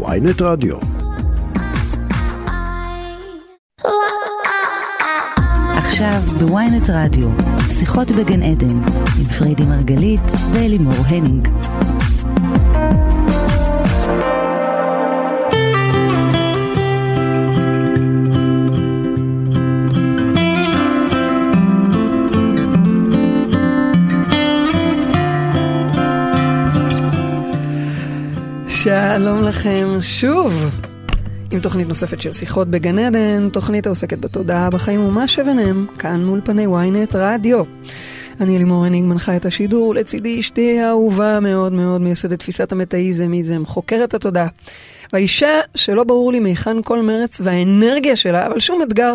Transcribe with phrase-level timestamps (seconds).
[0.00, 0.76] ויינט רדיו.
[5.76, 7.28] עכשיו בוויינט רדיו,
[7.70, 8.82] שיחות בגן עדן,
[9.18, 10.20] עם פריידי מרגלית
[10.52, 11.48] ואלימור הנינג.
[29.18, 30.52] שלום לכם שוב
[31.50, 36.40] עם תוכנית נוספת של שיחות בגן עדן, תוכנית העוסקת בתודעה, בחיים ומה שביניהם, כאן מול
[36.44, 37.62] פני ynet רדיו.
[38.40, 43.32] אני לימור הניג מנחה את השידור, לצידי אשתי האהובה מאוד מאוד מייסדת תפיסת המטאיזם,
[43.64, 44.48] חוקרת התודעה.
[45.12, 49.14] והאישה שלא ברור לי מהיכן כל מרץ והאנרגיה שלה, אבל שום אתגר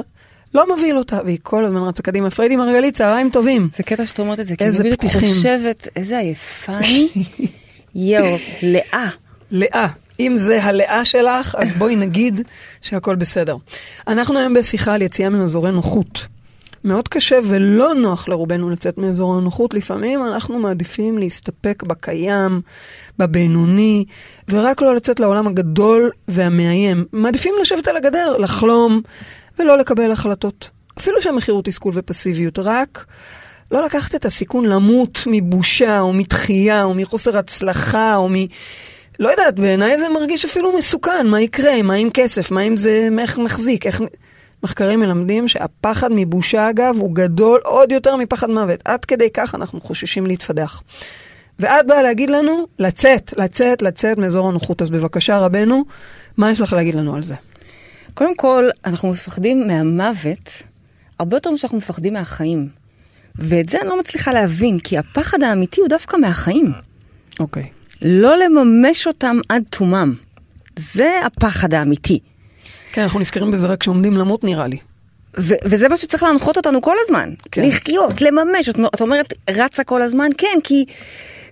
[0.53, 2.29] לא מבהיל אותה, והיא כל הזמן רצה קדימה.
[2.29, 3.69] פריידי מרגלית, צהריים טובים.
[3.73, 5.01] זה קטע שאת אומרת את זה, כי אני בדיוק.
[5.13, 7.07] חושבת, איזה עייפה אני.
[7.95, 9.09] יואו, לאה.
[9.51, 9.87] לאה.
[10.19, 12.41] אם זה הלאה שלך, אז בואי נגיד
[12.81, 13.55] שהכל בסדר.
[14.07, 16.27] אנחנו היום בשיחה על יציאה מאזורי נוחות.
[16.83, 19.73] מאוד קשה ולא נוח לרובנו לצאת מאזור הנוחות.
[19.73, 22.61] לפעמים אנחנו מעדיפים להסתפק בקיים,
[23.19, 24.05] בבינוני,
[24.49, 27.05] ורק לא לצאת לעולם הגדול והמאיים.
[27.13, 29.01] מעדיפים לשבת על הגדר, לחלום,
[29.59, 30.69] ולא לקבל החלטות.
[30.99, 33.05] אפילו שהמחיר הוא תסכול ופסיביות, רק
[33.71, 38.35] לא לקחת את הסיכון למות מבושה, או מתחייה, או מחוסר הצלחה, או מ...
[39.19, 43.09] לא יודעת, בעיניי זה מרגיש אפילו מסוכן, מה יקרה, מה עם כסף, מה אם זה,
[43.19, 44.01] איך מחזיק, איך...
[44.63, 48.79] מחקרים מלמדים שהפחד מבושה, אגב, הוא גדול עוד יותר מפחד מוות.
[48.85, 50.83] עד כדי כך אנחנו חוששים להתפדח.
[51.59, 54.81] ואת באה להגיד לנו, לצאת, לצאת, לצאת מאזור הנוחות.
[54.81, 55.85] אז בבקשה, רבנו,
[56.37, 57.35] מה יש לך להגיד לנו על זה?
[58.13, 60.63] קודם כל, אנחנו מפחדים מהמוות
[61.19, 62.69] הרבה יותר משאנחנו מפחדים מהחיים.
[63.35, 66.71] ואת זה אני לא מצליחה להבין, כי הפחד האמיתי הוא דווקא מהחיים.
[67.39, 67.69] אוקיי.
[68.01, 70.13] לא לממש אותם עד תומם.
[70.79, 72.19] זה הפחד האמיתי.
[72.91, 74.77] כן, אנחנו נזכרים בזה רק כשעומדים למות, נראה לי.
[75.39, 77.29] ו- וזה מה שצריך להנחות אותנו כל הזמן.
[77.51, 77.61] כן.
[77.61, 77.67] כן.
[77.67, 78.69] לחיות, לממש.
[78.69, 80.29] את, את אומרת, רצה כל הזמן?
[80.37, 80.85] כן, כי...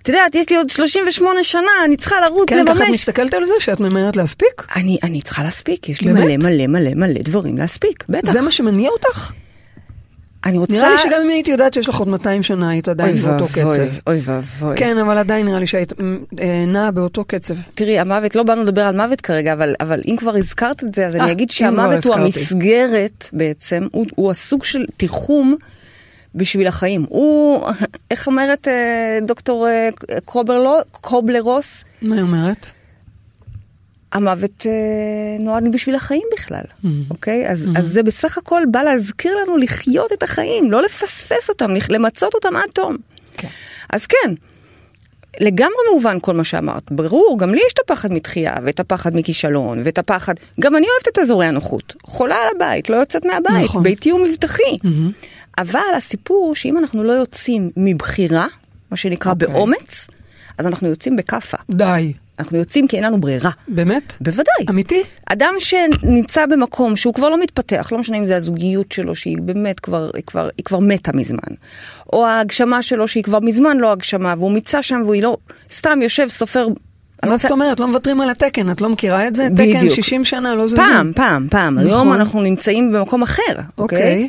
[0.02, 2.90] את יודעת, יש לי עוד 38 שנה, אני צריכה לרוץ, כן, ככה את לממש.
[2.94, 4.66] מסתכלת על זה, שאת ממהרת להספיק?
[4.76, 6.24] אני, אני צריכה להספיק, יש לי באמת?
[6.24, 8.32] מלא מלא מלא מלא דברים להספיק, בטח.
[8.32, 9.32] זה מה שמניע אותך?
[10.46, 10.72] אני רוצה...
[10.72, 13.82] נראה לי שגם אם הייתי יודעת שיש לך עוד 200 שנה, היית עדיין באותו קצב.
[14.06, 14.76] אוי ואבוי.
[14.76, 15.92] כן, אבל עדיין נראה לי שהיית
[16.38, 17.54] אה, נעה באותו קצב.
[17.74, 21.06] תראי, המוות, לא באנו לדבר על מוות כרגע, אבל, אבל אם כבר הזכרת את זה,
[21.06, 22.14] אז אה, אני אגיד אם כבר שהמוות הוא.
[22.14, 25.56] המסגרת בעצם, הוא, הוא הסוג של תיחום
[26.34, 27.06] בשביל החיים.
[27.08, 27.66] הוא,
[28.10, 29.88] איך אומרת אה, דוקטור אה,
[30.24, 31.84] קובלרו, קובלרוס?
[32.02, 32.66] מה היא אומרת?
[34.16, 34.72] המוות אה,
[35.40, 36.88] נועד בשביל החיים בכלל, Mm-hmm.
[37.10, 37.48] אוקיי?
[37.48, 42.34] אז, אז זה בסך הכל בא להזכיר לנו לחיות את החיים, לא לפספס אותם, למצות
[42.34, 42.96] אותם עד תום.
[43.36, 43.48] כן.
[43.90, 44.34] אז כן,
[45.40, 46.82] לגמרי מובן כל מה שאמרת.
[46.90, 50.34] ברור, גם לי יש את הפחד מתחייה, ואת הפחד מכישלון, ואת הפחד...
[50.60, 51.94] גם אני אוהבת את אזורי הנוחות.
[52.02, 53.82] חולה על הבית, לא יוצאת מהבית, נכון.
[53.82, 54.78] ביתי הוא מבטחי.
[55.58, 58.46] אבל הסיפור שאם אנחנו לא יוצאים מבחירה,
[58.90, 59.48] מה שנקרא אוקיי.
[59.48, 60.06] באומץ,
[60.58, 61.56] אז אנחנו יוצאים בכאפה.
[61.70, 62.12] די.
[62.38, 63.50] אנחנו יוצאים כי אין לנו ברירה.
[63.68, 64.12] באמת?
[64.20, 64.66] בוודאי.
[64.70, 65.02] אמיתי?
[65.26, 69.80] אדם שנמצא במקום שהוא כבר לא מתפתח, לא משנה אם זה הזוגיות שלו שהיא באמת
[69.80, 71.54] כבר, היא כבר, היא כבר מתה מזמן,
[72.12, 75.36] או ההגשמה שלו שהיא כבר מזמן לא הגשמה, והוא מיצה שם והוא לא,
[75.70, 76.68] סתם יושב סופר.
[77.24, 77.80] מה זאת אומרת?
[77.80, 79.48] לא מוותרים על התקן, את לא מכירה את זה?
[79.54, 79.94] תקן בדיוק.
[79.94, 80.82] 60 שנה, לא זזים.
[80.82, 81.74] פעם, פעם, פעם.
[81.74, 81.86] נכון.
[81.86, 83.42] היום אנחנו נמצאים במקום אחר,
[83.78, 83.98] אוקיי.
[83.98, 84.28] אוקיי?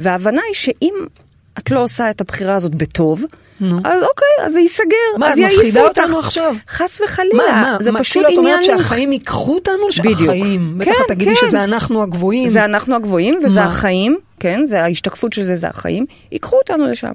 [0.00, 0.94] וההבנה היא שאם
[1.58, 3.24] את לא עושה את הבחירה הזאת בטוב,
[3.60, 3.76] נו.
[3.84, 4.86] אז אוקיי, אז זה ייסגר,
[5.18, 5.98] מה, אז את מפחידה יעיפו אותך.
[5.98, 6.54] אותנו עכשיו?
[6.68, 8.54] חס וחלילה, מה, מה, זה מה, פשוט כאילו את עניין...
[8.62, 8.82] אומרת ממך.
[8.82, 9.74] שהחיים ייקחו אותנו?
[9.98, 10.18] בדיוק.
[10.18, 10.78] שהחיים.
[10.78, 11.46] בטח כן, את תגידי כן.
[11.46, 12.48] שזה אנחנו הגבוהים.
[12.48, 13.66] זה אנחנו הגבוהים, וזה מה?
[13.66, 17.12] החיים, כן, זה ההשתקפות של זה, זה החיים, ייקחו אותנו לשם.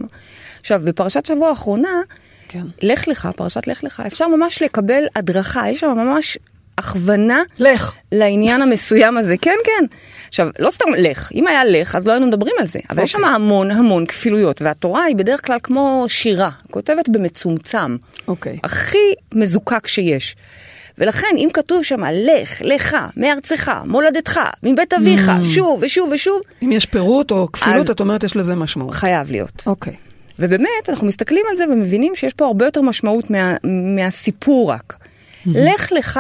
[0.60, 2.02] עכשיו, בפרשת שבוע האחרונה,
[2.48, 2.64] כן.
[2.82, 6.38] לך לך, פרשת לך לך, אפשר ממש לקבל הדרכה, יש שם ממש
[6.78, 7.94] הכוונה לך.
[8.12, 9.86] לעניין המסוים הזה, כן, כן.
[10.28, 13.12] עכשיו, לא סתם לך, אם היה לך, אז לא היינו מדברים על זה, אבל יש
[13.12, 13.36] שם אוקיי.
[13.36, 17.98] המון המון כפילויות, והתורה היא בדרך כלל כמו שירה, כותבת במצומצם,
[18.28, 18.60] אוקיי.
[18.64, 18.98] הכי
[19.34, 20.36] מזוקק שיש.
[20.98, 25.46] ולכן, אם כתוב שם, לך, לך, מארצך, מולדתך, מבית אביך, Mm.
[25.46, 28.94] שוב ושוב ושוב, אם יש פירוט או כפילות, את אומרת יש לזה משמעות.
[28.94, 29.64] חייב להיות.
[29.66, 29.94] אוקיי.
[30.40, 33.56] ובאמת, אנחנו מסתכלים על זה ומבינים שיש פה הרבה יותר משמעות מה,
[33.96, 34.98] מהסיפור רק.
[35.46, 36.20] לך לך,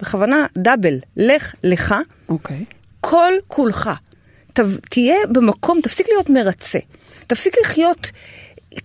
[0.00, 1.94] בכוונה דאבל, לך לך,
[2.28, 2.64] אוקיי.
[3.00, 3.90] כל כולך.
[4.52, 4.60] ת,
[4.90, 6.78] תהיה במקום, תפסיק להיות מרצה.
[7.26, 8.06] תפסיק לחיות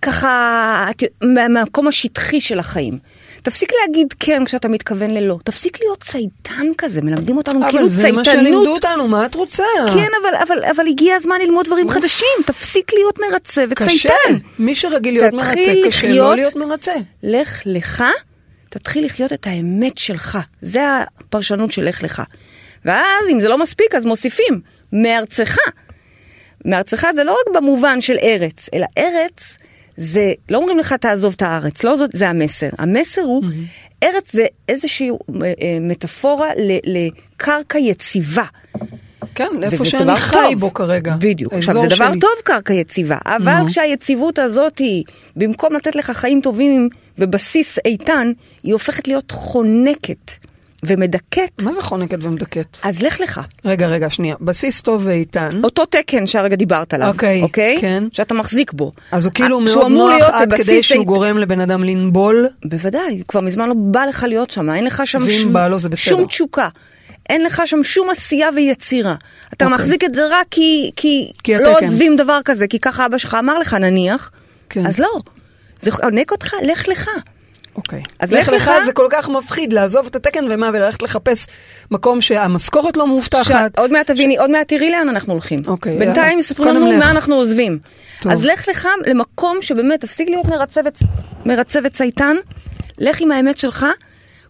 [0.02, 0.86] ככה
[1.22, 2.98] מהמקום השטחי של החיים.
[3.42, 5.38] תפסיק להגיד כן כשאתה מתכוון ללא.
[5.44, 8.66] תפסיק להיות צייתן כזה, מלמדים אותנו כאילו אבל זה מה שלימדו צייתנות.
[8.84, 9.64] אותנו, מה את רוצה?
[9.94, 12.26] כן, אבל, אבל, אבל הגיע הזמן ללמוד דברים חדשים.
[12.46, 13.84] תפסיק להיות מרצה קשה.
[13.84, 14.46] וצייתן.
[14.58, 15.54] מי שרגיל להיות מרצה,
[15.86, 16.92] קשה לא לחיות- להיות מרצה.
[17.22, 18.04] לך לך,
[18.72, 20.38] תתחיל לחיות את האמת שלך.
[20.62, 20.80] זה
[21.20, 22.22] הפרשנות של לך לך.
[22.84, 24.60] ואז אם זה לא מספיק, אז מוסיפים,
[24.92, 25.56] מארצך.
[26.64, 29.56] מארצך זה לא רק במובן של ארץ, אלא ארץ
[29.96, 32.68] זה, לא אומרים לך תעזוב את הארץ, לא זאת, זה המסר.
[32.78, 34.04] המסר הוא, mm-hmm.
[34.04, 35.14] ארץ זה איזושהי אה,
[35.46, 36.48] אה, מטאפורה
[36.84, 38.44] לקרקע יציבה.
[39.34, 40.60] כן, לאיפה וזה שאני חי טוב.
[40.60, 41.14] בו כרגע.
[41.18, 41.52] בדיוק.
[41.52, 42.20] עכשיו, זה דבר שלי.
[42.20, 43.66] טוב קרקע יציבה, אבל נו.
[43.66, 45.04] כשהיציבות הזאת היא,
[45.36, 46.88] במקום לתת לך חיים טובים
[47.18, 48.32] בבסיס איתן,
[48.62, 50.30] היא הופכת להיות חונקת
[50.84, 51.62] ומדכאת.
[51.62, 52.76] מה זה חונקת ומדכאת?
[52.82, 53.40] אז לך לך.
[53.64, 54.34] רגע, רגע, שנייה.
[54.40, 55.48] בסיס טוב ואיתן.
[55.64, 57.78] אותו תקן שהרגע דיברת עליו, אוקיי, אוקיי?
[57.80, 58.04] כן.
[58.12, 58.92] שאתה מחזיק בו.
[59.12, 62.48] אז הוא כאילו שהוא מאוד נוח עד כדי שהוא אית- גורם לבן אדם לנבול.
[62.64, 65.78] בוודאי, כבר מזמן לא בא לך להיות שם, אין לך שם שום- לו.
[65.96, 66.68] שום תשוקה.
[67.30, 69.14] אין לך שם שום עשייה ויצירה.
[69.52, 69.74] אתה אוקיי.
[69.78, 71.86] מחזיק את זה רק כי, כי, כי לא התקן.
[71.86, 74.30] עוזבים דבר כזה, כי ככה אבא שלך אמר לך נניח,
[74.70, 74.86] כן.
[74.86, 75.08] אז לא.
[75.80, 77.08] זה חונק אותך, לך לך.
[77.76, 78.02] אוקיי.
[78.18, 81.46] אז לך לך לך זה כל כך מפחיד לעזוב את התקן ומה, וללכת לחפש
[81.90, 83.72] מקום שהמשכורת לא מובטחת.
[83.74, 85.62] ש- עוד מעט תביני, עוד מעט תראי לאן אנחנו הולכים.
[85.66, 86.40] אוקיי, בינתיים יאללה.
[86.40, 86.98] יספרו לנו.
[86.98, 87.78] מה אנחנו עוזבים.
[88.20, 88.32] טוב.
[88.32, 90.46] אז לך לך למקום שבאמת תפסיק להיות
[91.46, 92.36] מרצבת צייתן,
[92.98, 93.86] לך עם האמת שלך,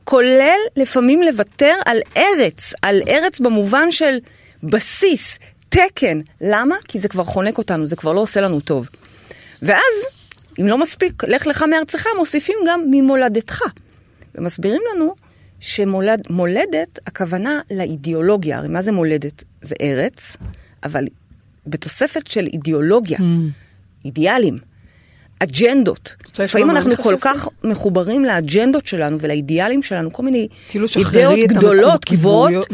[0.05, 4.19] כולל לפעמים לוותר על ארץ, על ארץ במובן של
[4.63, 5.39] בסיס,
[5.69, 6.21] תקן.
[6.41, 6.77] למה?
[6.89, 8.89] כי זה כבר חונק אותנו, זה כבר לא עושה לנו טוב.
[9.63, 9.95] ואז,
[10.61, 13.61] אם לא מספיק, לך לך מארצך, מוסיפים גם ממולדתך.
[14.35, 15.15] ומסבירים לנו
[15.61, 18.59] שמולדת, הכוונה לאידיאולוגיה.
[18.59, 19.45] הרי מה זה מולדת?
[19.63, 20.37] זה ארץ,
[20.85, 21.05] אבל
[21.67, 23.23] בתוספת של אידיאולוגיה, Mm.
[24.05, 24.57] אידיאלים,
[25.43, 26.15] אג'נדות.
[26.39, 27.17] לפעמים אנחנו כל?
[27.21, 32.71] כך מחוברים לאג'נדות שלנו ולאידיאלים שלנו, כל מיני כאילו אידאות גדולות, גבוהות.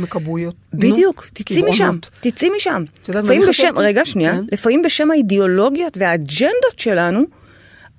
[0.73, 1.97] נו, בדיוק, תצאי משם.
[2.20, 2.85] תצאי משם.
[3.09, 3.73] לפעמים בשם?
[3.76, 4.44] רגע, שנייה, כן.
[4.53, 7.23] לפעמים בשם האידיאולוגיות והאג'נדות שלנו,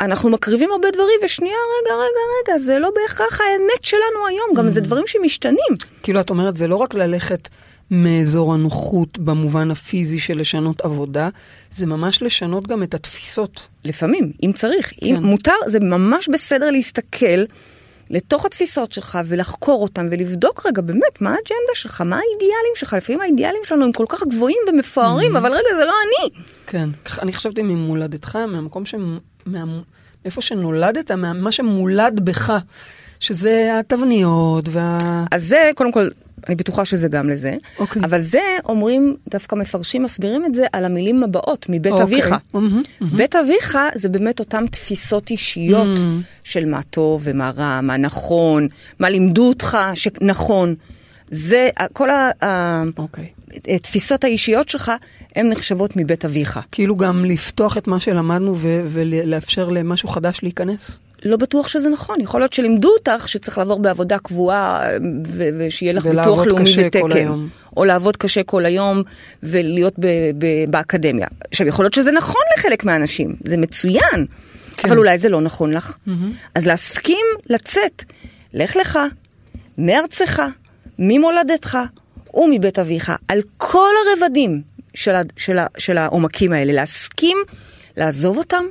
[0.01, 4.67] אנחנו מקריבים הרבה דברים, ושנייה, רגע, רגע, רגע, זה לא בהכרח האמת שלנו היום, גם
[4.67, 4.71] Mm.
[4.71, 5.75] זה דברים שמשתנים.
[6.03, 7.49] כאילו, את אומרת, זה לא רק ללכת
[7.91, 11.29] מאזור הנוחות במובן הפיזי של לשנות עבודה,
[11.71, 13.67] זה ממש לשנות גם את התפיסות.
[13.85, 15.23] לפעמים, אם צריך, אם כן.
[15.23, 17.43] מותר, זה ממש בסדר להסתכל
[18.09, 23.21] לתוך התפיסות שלך ולחקור אותן ולבדוק רגע באמת מה האג'נדה שלך, מה האידיאלים שלך, לפעמים
[23.21, 26.29] האידיאלים שלנו הם כל כך גבוהים ומפוארים, אבל רגע, זה לא אני.
[26.67, 26.89] כן.
[27.21, 28.95] אני חשבתי ממולדתך, מהמקום ש...
[29.45, 29.63] מה...
[30.25, 31.33] איפה שנולדת, מה...
[31.33, 32.53] מה שמולד בך,
[33.19, 34.97] שזה התבניות וה...
[35.31, 36.07] אז זה, קודם כל,
[36.47, 38.01] אני בטוחה שזה גם לזה, אוקיי.
[38.05, 42.03] אבל זה אומרים, דווקא מפרשים, מסבירים את זה על המילים הבאות, מבית אוקיי.
[42.05, 42.35] אביך.
[42.53, 46.01] מהמם, בית אביך זה באמת אותן תפיסות אישיות Mm.
[46.43, 48.67] של מה טוב ומה רע, מה נכון,
[48.99, 50.75] מה לימדו אותך שנכון.
[51.31, 53.25] זה, כל ה- ה- אוקיי.
[53.67, 54.91] התפיסות האישיות שלך,
[55.35, 56.59] הן נחשבות מבית אביך.
[56.71, 58.81] כאילו גם לפתוח את מה שלמדנו ו...
[58.87, 60.99] ולאפשר למשהו חדש להיכנס.
[61.25, 64.81] לא בטוח שזה נכון, יכול להיות שלימדו אותך שצריך לעבור בעבודה קבועה
[65.27, 67.01] ו- ושיהיה לך ביטוח לאומי ותקן.
[67.77, 69.03] או לעבוד קשה כל היום
[69.43, 70.05] ולהיות ב-
[70.37, 71.27] ב- באקדמיה.
[71.51, 74.25] עכשיו, יכול להיות שזה נכון לחלק מהאנשים, זה מצוין,
[74.77, 74.87] כן.
[74.87, 75.97] אבל אולי זה לא נכון לך.
[76.55, 78.03] אז להסכים לצאת,
[78.53, 78.99] לך לך,
[79.77, 80.41] מארצך,
[80.99, 81.77] ממולדתך
[82.33, 84.61] ומבית אביך, על כל הרבדים
[84.93, 87.37] של, ה- של, ה- של העומקים האלה, להסכים
[87.97, 88.63] לעזוב אותם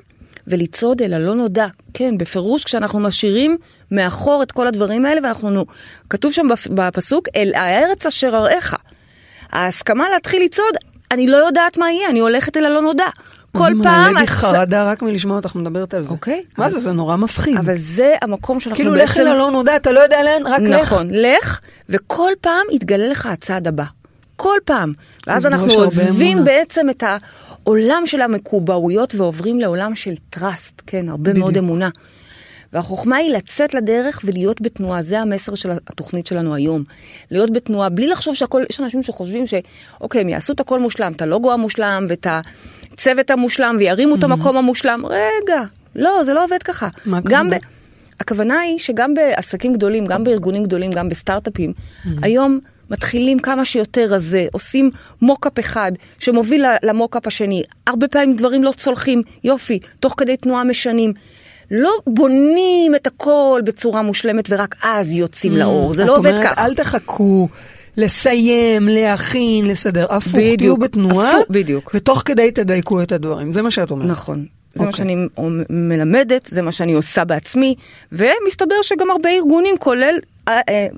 [0.48, 1.66] ולצעוד אל הלא נודע.
[1.94, 3.56] כן, בפירוש כשאנחנו משאירים
[3.90, 5.64] מאחור את כל הדברים האלה, ואנחנו, נו,
[6.10, 8.74] כתוב שם בפ- בפסוק, אל הארץ אשר אראך.
[9.52, 10.74] ההסכמה להתחיל לצעוד,
[11.10, 13.04] אני לא יודעת מה יהיה, אני הולכת אל הלא נודע.
[13.52, 14.04] כל פעם...
[14.12, 16.10] מעלה לי חרדה רק מלשמוע אותך מדברת על זה.
[16.10, 16.42] אוקיי.
[16.58, 17.56] מה זה, זה נורא מפחיד.
[17.56, 19.04] אבל זה המקום שאנחנו כאילו, בעצם...
[19.04, 20.80] לך אל הלא נודע, אתה לא יודע לאן, רק לך.
[20.82, 23.84] נכון, לך, וכל פעם יתגלה לך הצעד הבא.
[24.36, 24.92] כל פעם.
[25.26, 26.44] ואז אנחנו עוזבים.
[26.44, 27.02] בעצם את
[27.68, 31.38] העולם של המקובעויות ועוברים לעולם של טראסט, כן, הרבה בדיוק.
[31.38, 31.88] מאוד אמונה.
[32.72, 36.84] והחוכמה היא לצאת לדרך ולהיות בתנועה, זה המסר של התוכנית שלנו היום.
[37.30, 41.22] להיות בתנועה, בלי לחשוב שהכל, יש אנשים שחושבים שאוקיי, הם יעשו את הכל מושלם, את
[41.22, 42.26] הלוגו המושלם ואת
[42.92, 45.00] הצוות המושלם וירימו את המקום המושלם.
[45.06, 45.62] רגע,
[45.96, 46.88] לא, זה לא עובד ככה.
[47.06, 47.54] מה גם ב...
[48.20, 48.60] הכוונה?
[48.60, 51.72] היא שגם בעסקים גדולים, גם בארגונים גדולים, גם בסטארט-אפים,
[52.22, 52.58] היום
[52.90, 54.90] מתחילים כמה שיותר רזה, עושים
[55.22, 57.62] מוקאפ אחד שמוביל למוקאפ השני.
[57.86, 61.12] הרבה פעמים דברים לא צולחים, יופי, תוך כדי תנועה משנים.
[61.70, 66.32] לא בונים את הכל בצורה מושלמת ורק אז יוצאים לאור, זה לא עובד Mm.
[66.32, 66.64] את אומרת, ככה.
[66.64, 67.48] אל תחכו
[67.96, 70.06] לסיים, להכין, לסדר.
[70.10, 71.90] הפוך, תהיו בתנועה, הפוך, בדיוק.
[71.94, 73.52] ותוך כדי תדייקו את הדברים.
[73.52, 74.08] זה מה שאת אומרת.
[74.08, 74.46] נכון.
[74.74, 74.98] זה מה אוקיי.
[74.98, 75.16] שאני
[75.70, 77.74] מלמדת, זה מה שאני עושה בעצמי,
[78.12, 80.37] ומסתבר שגם הרבה ארגונים, כולל אה, אה,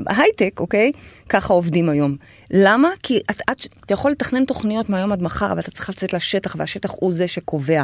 [0.07, 0.93] הייטק, אוקיי?
[1.29, 2.17] ככה עובדים היום.
[2.51, 2.89] למה?
[3.03, 6.57] כי את, את, אתה יכול לתכנן תוכניות מהיום עד מחר, אבל אתה צריך לצאת לשטח,
[6.59, 7.83] והשטח הוא זה שקובע.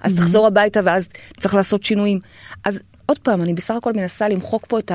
[0.00, 1.08] אז תחזור הביתה ואז
[1.40, 2.20] צריך לעשות שינויים.
[2.64, 4.92] אז עוד פעם, אני בסך הכל מנסה למחוק פה את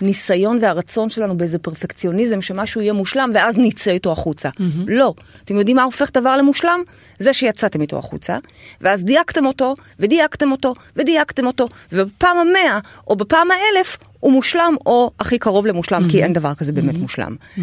[0.00, 4.48] הניסיון והרצון שלנו באיזה פרפקציוניזם, שמשהו יהיה מושלם ואז נצא איתו החוצה.
[4.48, 4.84] Mm-hmm.
[4.86, 5.14] לא.
[5.44, 6.80] אתם יודעים מה הופך דבר למושלם?
[7.18, 8.38] זה שיצאתם איתו החוצה,
[8.80, 12.78] ואז דייקתם אותו, ודייקתם אותו, ודייקתם אותו, ובפעם המאה,
[13.08, 16.10] או בפעם האלף, הוא מושלם, או הכי קרוב למושלם, mm-hmm.
[16.10, 16.98] כי אין דבר כזה באמת mm-hmm.
[16.98, 17.36] מושלם.
[17.56, 17.60] Mm-hmm.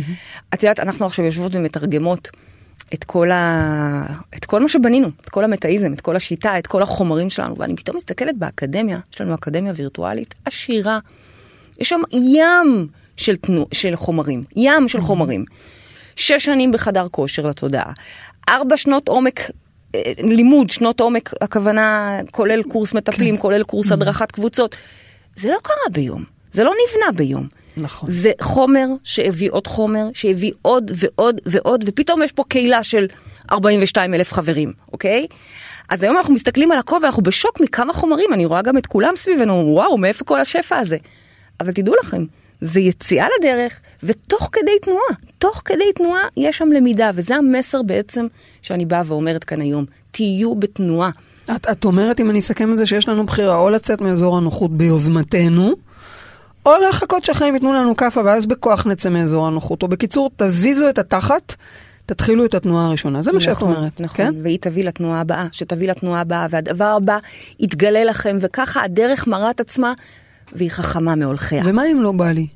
[0.53, 2.29] את יודעת, אנחנו עכשיו יושבות ומתרגמות.
[2.93, 4.05] את כל, ה...
[4.37, 7.75] את כל מה שבנינו, את כל המטאיזם, את כל השיטה, את כל החומרים שלנו, ואני
[7.75, 10.99] פתאום מסתכלת באקדמיה, יש לנו אקדמיה וירטואלית עשירה.
[11.79, 13.67] יש שם ים של, תנו...
[13.71, 15.45] של חומרים, ים של חומרים.
[16.15, 17.91] שש שנים בחדר כושר לתודעה,
[18.49, 19.39] ארבע שנות עומק
[19.95, 23.41] אה, לימוד, שנות עומק, הכוונה כולל קורס מטפלים, כן.
[23.41, 24.75] כולל קורס הדרכת קבוצות.
[25.35, 27.47] זה לא קרה ביום, זה לא נבנה ביום.
[27.81, 28.09] נכון.
[28.09, 33.07] זה חומר שהביא עוד חומר, שהביא עוד ועוד ועוד, ופתאום יש פה קהילה של
[33.51, 35.27] 42 אלף חברים, אוקיי?
[35.89, 39.13] אז היום אנחנו מסתכלים על הכל ואנחנו בשוק מכמה חומרים, אני רואה גם את כולם
[39.15, 40.97] סביבנו, וואו, מאיפה כל השפע הזה?
[41.59, 42.25] אבל תדעו לכם,
[42.61, 48.27] זה יציאה לדרך, ותוך כדי תנועה, תוך כדי תנועה יש שם למידה, וזה המסר בעצם
[48.61, 51.09] שאני באה ואומרת כאן היום, תהיו בתנועה.
[51.55, 54.71] את, את אומרת, אם אני אסכם את זה, שיש לנו בחירה או לצאת מאזור הנוחות
[54.71, 55.73] ביוזמתנו,
[56.69, 59.83] או לחכות שהחיים ייתנו לנו כאפה ואז בכוח נצא מאזור הנוחות.
[59.83, 61.55] או בקיצור, תזיזו את התחת,
[62.05, 63.21] תתחילו את התנועה הראשונה.
[63.21, 64.33] זה מה נכון, שאת אומרת, נכון, כן?
[64.43, 67.17] והיא תביא לתנועה הבאה, שתביא לתנועה הבאה, והדבר הבא
[67.59, 69.93] יתגלה לכם, וככה הדרך מראה את עצמה,
[70.53, 71.63] והיא חכמה מהולכיה.
[71.65, 72.47] ומה אם לא בא לי?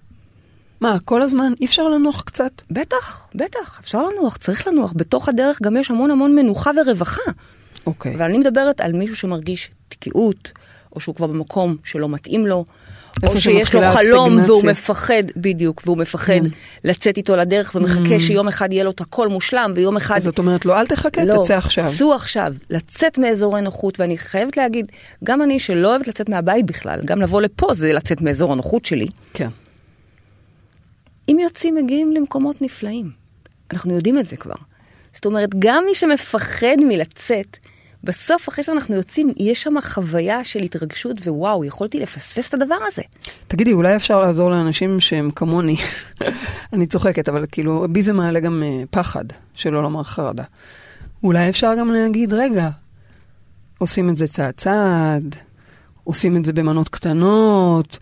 [0.81, 2.51] מה, כל הזמן אי אפשר לנוח קצת?
[2.71, 4.93] בטח, בטח, אפשר לנוח, צריך לנוח.
[4.95, 7.21] בתוך הדרך גם יש המון המון מנוחה ורווחה.
[7.85, 8.15] אוקיי.
[8.15, 10.51] אבל אני מדברת על מישהו שמרגיש תקיעות,
[10.95, 12.65] או שהוא כבר במקום שלא מתאים לו,
[13.23, 14.53] או שיש לו חלום הסטגנציה.
[14.53, 16.43] והוא מפחד, בדיוק, והוא מפחד כן.
[16.83, 20.17] לצאת איתו לדרך ומחכה שיום אחד יהיה לו את הכל מושלם, ויום אחד...
[20.17, 21.85] אז את אומרת לו, אל תחכה, לא, תצא עכשיו.
[21.97, 24.91] צאו עכשיו, לצאת מאזורי נוחות, ואני חייבת להגיד,
[25.23, 29.07] גם אני שלא אוהבת לצאת מהבית בכלל, גם לבוא לפה זה לצאת מאזור הנוחות שלי.
[29.33, 29.49] כן.
[31.29, 33.11] אם יוצאים, מגיעים למקומות נפלאים.
[33.73, 34.55] אנחנו יודעים את זה כבר.
[35.13, 37.57] זאת אומרת, גם מי שמפחד מלצאת,
[38.03, 43.01] בסוף, אחרי שאנחנו יוצאים, יש שם חוויה של התרגשות, ווואו, יכולתי לפספס את הדבר הזה.
[43.47, 45.75] תגידי, אולי אפשר לעזור לאנשים שהם כמוני.
[46.73, 50.43] אני צוחקת, אבל כאילו, בי זה מעלה גם אה, פחד, שלא לומר חרדה.
[51.23, 52.69] אולי אפשר גם להגיד, רגע,
[53.77, 55.35] עושים את זה צעד צעד,
[56.03, 57.97] עושים את זה במנות קטנות,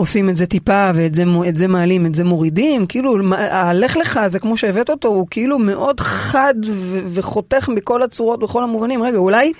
[0.00, 4.16] עושים את זה טיפה ואת זה, את זה מעלים, את זה מורידים, כאילו, הלך לך
[4.16, 9.02] הזה, כמו שהבאת אותו, הוא כאילו מאוד חד ו- וחותך מכל הצורות, בכל המובנים.
[9.02, 9.52] רגע, אולי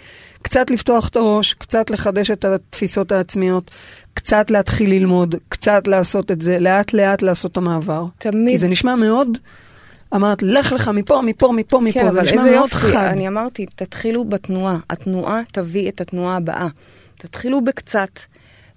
[0.42, 3.70] קצת לפתוח את הראש, קצת לחדש את התפיסות העצמיות,
[4.14, 8.04] קצת להתחיל ללמוד, קצת לעשות את זה, לאט לאט לעשות את המעבר.
[8.18, 8.54] תמיד.
[8.54, 9.38] כי זה נשמע מאוד,
[10.14, 13.06] אמרת, לך לך מפה, מפה, מפה, מפה, כן, זה נשמע מאוד יופי, חד.
[13.12, 16.68] אני אמרתי, תתחילו בתנועה, התנועה תביא את התנועה הבאה.
[17.18, 18.20] תתחילו בקצת,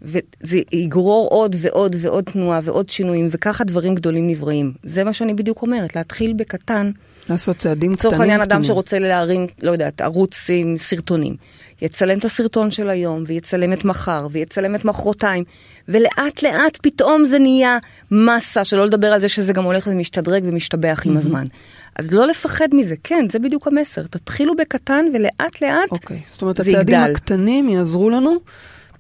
[0.04, 4.74] וזה יגרור עוד ועוד ועוד תנועה ועוד שינויים, וככה דברים גדולים נבראים.
[4.84, 6.92] זה מה שאני בדיוק אומרת, להתחיל בקטן.
[7.30, 7.94] לעשות צעדים קטנים.
[7.94, 8.64] לצורך העניין, אדם.
[8.64, 11.36] שרוצה להרים, לא יודעת, ערוץ עם סרטונים,
[11.82, 15.44] יצלם את הסרטון של היום, ויצלם את מחר, ויצלם את מחרתיים,
[15.88, 17.78] ולאט לאט פתאום זה נהיה
[18.12, 21.46] מסה, שלא לדבר על זה שזה גם הולך ומשתדרג ומשתבח עם הזמן.
[21.96, 24.04] אז לא לפחד מזה, כן, זה בדיוק המסר.
[24.04, 27.12] תתחילו בקטן ולאט לאט אוקיי, זאת אומרת, זה הצעדים יגדל.
[27.12, 28.38] הקטנים יעזרו לנו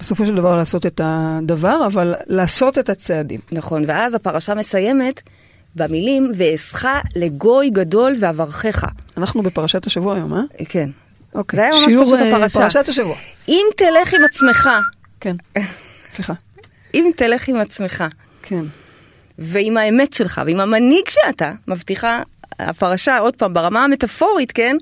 [0.03, 3.39] בסופו של דבר לעשות את הדבר, אבל לעשות את הצעדים.
[3.51, 5.22] נכון, ואז הפרשה מסיימת
[5.75, 8.86] במילים, ואעשך לגוי גדול ואברכך.
[9.17, 10.41] אנחנו בפרשת השבוע היום, אה?
[10.69, 10.89] כן.
[11.36, 11.57] אוקיי.
[11.57, 12.60] זה היה ממש פשוט אה, הפרשה.
[12.60, 13.15] פרשת השבוע.
[13.48, 14.69] אם תלך עם עצמך,
[15.19, 15.36] כן.
[16.12, 16.33] סליחה.
[16.93, 18.03] אם תלך עם עצמך,
[18.41, 18.65] כן.
[19.39, 22.22] ועם האמת שלך, ועם המנהיג שאתה, מבטיחה
[22.60, 24.75] הפרשה, עוד פעם, ברמה המטאפורית, כן?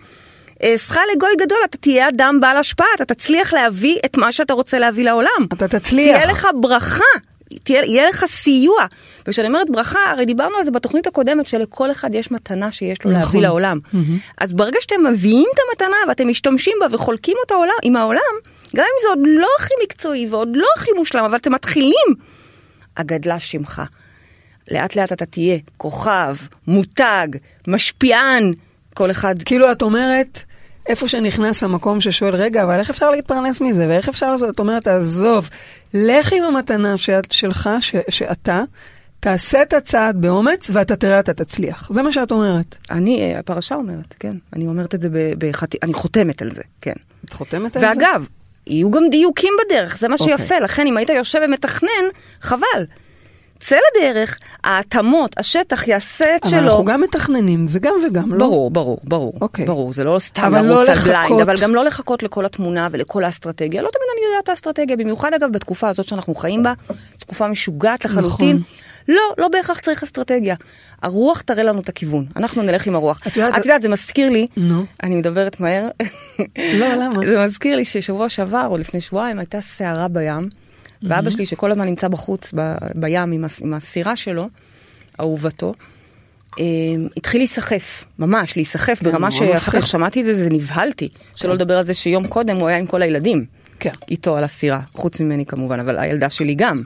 [0.64, 4.80] אעשך לגוי גדול, אתה תהיה אדם בעל השפעה, אתה תצליח להביא את מה שאתה רוצה
[4.80, 5.46] להביא לעולם.
[5.54, 6.18] אתה תצליח.
[6.18, 7.04] תהיה לך ברכה,
[7.64, 8.86] תהיה, יהיה לך סיוע.
[9.28, 13.12] וכשאני אומרת ברכה, הרי דיברנו על זה בתוכנית הקודמת, שלכל אחד יש מתנה שיש לו
[13.12, 13.24] נכון.
[13.24, 13.80] להביא לעולם.
[14.38, 18.20] אז ברגע שאתם מביאים את המתנה ואתם משתמשים בה וחולקים אותה עולם, עם העולם,
[18.76, 22.16] גם אם זה עוד לא הכי מקצועי ועוד לא הכי מושלם, אבל אתם מתחילים,
[22.98, 23.82] הגדלה שמך.
[24.72, 26.36] לאט לאט אתה תהיה כוכב,
[26.68, 27.28] מותג,
[27.68, 28.54] משפיען,
[28.94, 30.44] כל אחד כאילו את אומרת,
[30.88, 34.50] איפה שנכנס המקום ששואל, רגע, אבל איך אפשר להתפרנס מזה, ואיך אפשר לעשות?
[34.56, 35.50] את אומרת, עזוב,
[35.94, 38.64] לך עם המתנה שאת, שלך, ש, שאתה,
[39.20, 41.90] תעשה את הצעד באומץ, ואתה תראה, אתה תצליח.
[41.92, 42.76] זה מה שאת אומרת.
[42.92, 44.38] אני, אה, הפרשה אומרת, כן.
[44.54, 45.78] אני אומרת את זה בחטי...
[45.84, 46.94] אני חותמת על זה, כן.
[47.26, 47.88] את חותמת על זה?
[47.88, 48.26] ואגב,
[48.68, 50.38] יהיו גם דיוקים בדרך, זה מה אוקיי.
[50.38, 50.60] שיפה.
[50.60, 52.06] לכן, אם היית יושב ומתכנן,
[52.42, 52.86] חבל.
[53.62, 56.60] צא לדרך, ההתאמות, השטח יעשה את אבל שלו.
[56.70, 58.40] אנחנו גם מתכננים, זה גם וגם, לא?
[58.40, 59.66] ברור, ברור, ברור, אוקיי.
[59.66, 61.42] ברור, זה לא סתם אבל לרוץ לא על בליינד.
[61.42, 65.52] אבל גם לא לחכות לכל התמונה ולכל האסטרטגיה, לא תמיד אני יודעת האסטרטגיה, במיוחד אגב
[65.52, 66.74] בתקופה הזאת שאנחנו חיים בה,
[67.20, 68.56] תקופה משוגעת לחלוטין.
[68.58, 68.62] נכון.
[69.08, 70.56] לא, לא בהכרח צריך אסטרטגיה.
[71.02, 73.22] הרוח תראה לנו את הכיוון, אנחנו נלך עם הרוח.
[73.28, 74.86] את יודעת- את יודעת, זה מזכיר לי, נו.
[75.04, 75.88] אני מדברת מהר,
[76.74, 77.20] לא, למה?
[77.30, 80.50] זה מזכיר לי ששבוע שעבר או לפני שבועיים הייתה סערה בים,
[81.04, 84.50] ואבא שלי שכל הזמן נמצא בחוץ ב- בים עם עם הסירה שלו,
[85.20, 85.74] אהובתו,
[86.60, 86.66] אה,
[87.18, 89.80] התחיל להיסחף, ממש להיסחף ברמה נורא שאחר.
[89.80, 91.10] כך שמעתי את זה, זה נבהלתי.
[91.36, 93.46] שלא לדבר על זה שיום קודם הוא היה עם כל הילדים.
[93.80, 93.92] כן.
[94.12, 96.82] איתו על הסירה, חוץ ממני כמובן, אבל הילדה שלי גם.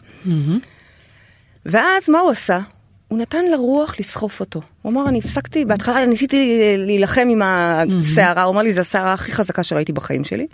[1.65, 2.60] ואז מה הוא עשה?
[3.07, 4.62] הוא נתן לרוח לסחוף אותו.
[4.81, 9.31] הוא אמר, אני הפסקתי, בהתחלה ניסיתי להילחם עם הסערה, הוא אמר לי, זו הסערה הכי
[9.31, 10.48] חזקה שראיתי בחיים שלי.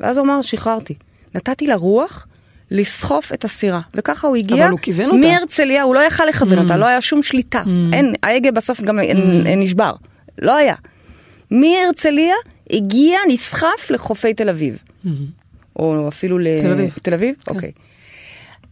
[0.00, 0.94] ואז הוא אמר, שחררתי.
[1.34, 2.26] נתתי לרוח
[2.70, 5.16] לסחוף את הסירה, וככה הוא הגיע אבל הוא כיוון אותה.
[5.18, 7.62] מהרצליה, הוא לא יכל לכוון אותה, לא היה שום שליטה.
[7.92, 9.92] אין, ההגה בסוף גם אין- אין נשבר,
[10.38, 10.74] לא היה.
[11.50, 12.34] מהרצליה
[12.70, 14.76] הגיע, נסחף לחופי תל אביב.
[15.78, 16.46] או אפילו ל...
[16.62, 16.90] תל אביב.
[17.02, 17.34] תל אביב?
[17.44, 17.52] כן.
[17.54, 17.72] אוקיי.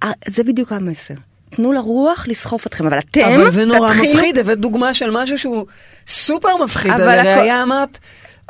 [0.02, 1.14] אה, זה בדיוק המסר.
[1.50, 5.38] תנו לרוח לסחוף אתכם, אבל אתם אבל זה נורא תתחילו- מפחיד, הבאת דוגמה של משהו
[5.38, 5.67] שהוא
[6.07, 6.93] סופר מפחיד.
[6.93, 7.99] אבל לראיה הכל- אמרת,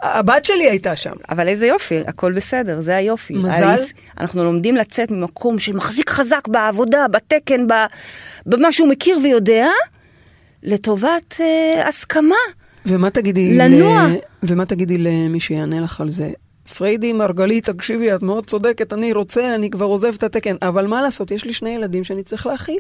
[0.03, 1.13] הבת שלי הייתה שם.
[1.31, 3.35] אבל איזה יופי, הכל בסדר, זה היופי.
[3.35, 3.51] מזל.
[3.51, 7.67] היס- אנחנו לומדים לצאת ממקום של מחזיק חזק בעבודה, בתקן,
[8.47, 9.67] במה שהוא מכיר ויודע,
[10.63, 12.35] לטובת אה, הסכמה.
[12.87, 14.09] ומה תגידי, לנוע.
[14.09, 14.15] ל...
[14.43, 16.31] ומה תגידי למי שיענה לך על זה?
[16.79, 21.03] פריידי מרגלית, תקשיבי, את מאוד צודקת, אני רוצה, אני כבר עוזב את התקן, אבל מה
[21.03, 22.79] לעשות, יש לי שני ילדים שאני צריך להכיל.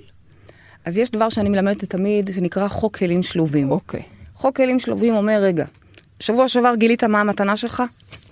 [0.85, 3.71] אז יש דבר שאני מלמדת תמיד, שנקרא חוק כלים שלובים.
[3.71, 4.03] אוקיי.
[4.35, 5.65] חוק כלים שלובים אומר, רגע,
[6.21, 7.83] שבוע שעבר גילית מה המתנה שלך?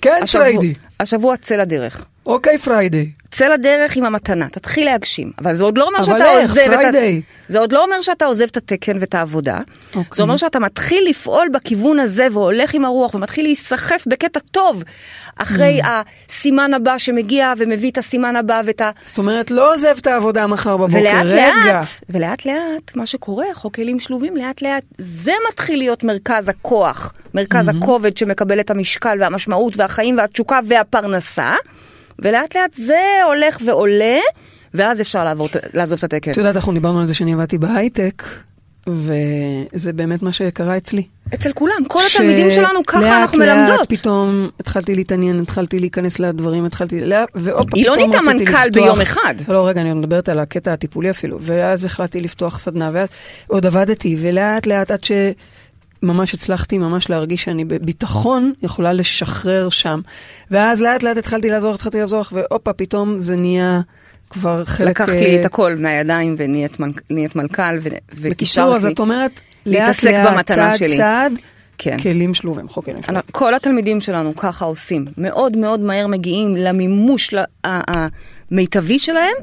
[0.00, 0.74] כן, השבוע- פריידי.
[1.00, 2.06] השבוע צא לדרך.
[2.26, 3.10] אוקיי, פריידי.
[3.30, 5.30] צא לדרך עם המתנה, תתחיל להגשים.
[5.38, 6.50] אבל זה עוד לא אומר שאתה איך?
[6.50, 6.76] עוזב את ה...
[6.76, 7.22] פריידיי.
[7.48, 9.58] זה עוד לא אומר שאתה עוזב את התקן ואת העבודה.
[9.88, 10.02] אוקיי.
[10.14, 14.82] זה אומר שאתה מתחיל לפעול בכיוון הזה והולך עם הרוח ומתחיל להיסחף בקטע טוב
[15.36, 15.86] אחרי Mm.
[16.28, 18.90] הסימן הבא שמגיע ומביא את הסימן הבא ואת ה...
[19.02, 21.42] זאת אומרת, לא עוזב את העבודה מחר בבוקר, ולאט רגע.
[21.66, 27.12] לאט, ולאט לאט, מה שקורה, חוק כלים שלובים, לאט לאט, זה מתחיל להיות מרכז הכוח,
[27.34, 31.54] מרכז הכובד שמקבל את המשקל והמשמעות והחיים והתשוקה והפרנסה,
[32.18, 34.18] ולאט לאט זה הולך ועולה,
[34.74, 36.30] ואז אפשר לעבור, לעזוב את התקן.
[36.30, 38.22] את יודעת, אנחנו דיברנו על זה שאני עבדתי בהייטק,
[38.86, 41.02] וזה באמת מה שקרה אצלי.
[41.34, 43.78] אצל כולם, כל התלמידים שלנו ככה אנחנו לאט מלמדות.
[43.78, 49.00] לאט פתאום התחלתי להתעניין, התחלתי להיכנס לדברים, התחלתי, לאט, והופ, היא לא נהייתה מנכ"ל ביום
[49.00, 49.34] אחד.
[49.48, 52.90] לא, רגע, אני מדברת על הקטע הטיפולי אפילו, ואז החלטתי לפתוח סדנה,
[53.48, 55.12] ועוד עבדתי, ולאט לאט עד ש...
[56.02, 60.00] ממש הצלחתי ממש להרגיש שאני בביטחון יכולה לשחרר שם.
[60.50, 63.80] ואז לאט לאט התחלתי לעזור, התחלתי לעזור לך, והופה, פתאום זה נהיה
[64.30, 64.88] כבר חלק...
[64.88, 68.86] לקחת אה, לי את הכל מהידיים ונהיית מנכ- נהיית מנכ"ל ו- בקיצור, וקישרת אז.
[68.86, 70.96] את אומרת, לאט לאט, צעד שלי.
[70.96, 71.32] צעד,
[71.78, 71.98] כן.
[71.98, 73.22] כלים שלובים, חוק כלים שלובים.
[73.32, 79.34] כל התלמידים שלנו ככה עושים, מאוד מאוד מהר מגיעים למימוש המיטבי שלהם,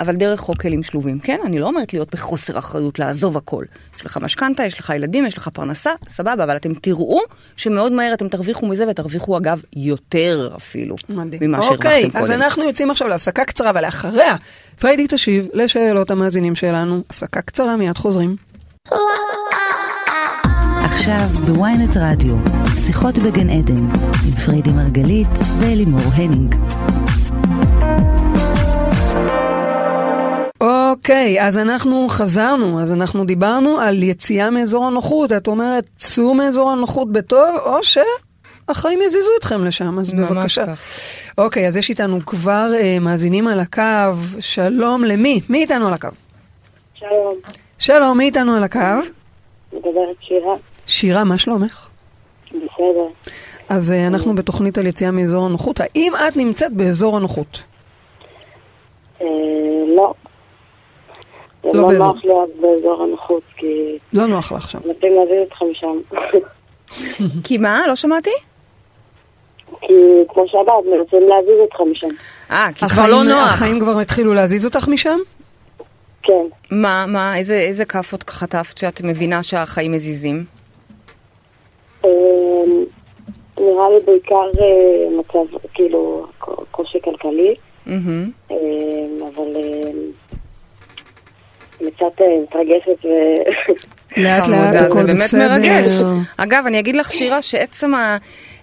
[0.00, 1.20] אבל דרך חוק כלים שלובים.
[1.20, 3.64] כן, אני לא אומרת להיות בחוסר אחריות, לעזוב הכל.
[3.96, 7.20] יש לך משכנתה, יש לך ילדים, יש לך פרנסה, סבבה, אבל אתם תראו
[7.56, 11.42] שמאוד מהר אתם תרוויחו מזה, ותרוויחו אגב יותר אפילו, מדהים.
[11.42, 12.42] ממה אוקיי, שהרווחתם אז קודם.
[12.42, 14.36] אנחנו יוצאים עכשיו להפסקה קצרה, ולאחריה
[14.80, 17.02] פריידי תשיב לשאלות המאזינים שלנו.
[17.10, 18.36] הפסקה קצרה, מיד חוזרים.
[20.84, 22.34] עכשיו בוויינט רדיו,
[22.86, 23.76] שיחות בגן עדן,
[24.24, 25.28] עם פריידי מרגלית
[25.60, 26.54] ואלימור הנינג.
[31.00, 35.32] אוקיי, אז אנחנו חזרנו, אז אנחנו דיברנו על יציאה מאזור הנוחות.
[35.32, 40.66] את אומרת, צאו מאזור הנוחות בטוב, או שהחיים יזיזו אתכם לשם, אז ממש בבקשה.
[40.66, 40.80] כך.
[41.38, 43.82] אוקיי, אז יש איתנו כבר אה, מאזינים על הקו.
[44.40, 45.40] שלום למי?
[45.48, 46.08] מי איתנו על הקו?
[46.94, 47.34] שלום,
[47.78, 48.78] שלום, מי איתנו על הקו?
[49.72, 50.54] מדברת שירה.
[50.86, 51.88] שירה, מה שלומך?
[52.48, 53.06] בסדר.
[53.68, 55.80] אז אה, אנחנו בתוכנית על יציאה מאזור הנוחות.
[55.80, 57.62] האם את נמצאת באזור הנוחות?
[59.20, 59.69] אה, לא.
[61.62, 62.06] זה לא לא באזור.
[62.06, 64.78] נוח להיות באזור הנוחות, כי לא נוח לך שם.
[64.84, 65.98] רוצים להזיז אותך משם.
[67.44, 67.86] כי מה?
[67.88, 68.30] לא שמעתי?
[69.80, 69.94] כי
[70.28, 72.08] כמו שאמרת, רוצים להזיז אותך משם.
[72.50, 73.52] אה, כי כבר לא נוח.
[73.54, 75.18] החיים כבר התחילו להזיז אותך משם?
[76.22, 76.46] כן.
[76.70, 80.44] מה, מה, איזה, איזה כאפות חטפת שאת מבינה שהחיים מזיזים?
[82.04, 82.10] אה,
[83.60, 86.26] נראה לי בעיקר אה, מצב, כאילו,
[86.70, 87.54] קושי כלכלי.
[87.88, 87.96] אה,
[89.34, 89.90] אבל אה,
[91.82, 93.08] אני קצת אה, מתרגשת ו...
[94.22, 95.48] לאט לאט הכל זה באמת בסדר.
[95.48, 95.88] מרגש.
[96.36, 97.92] אגב, אני אגיד לך, שירה, שעצם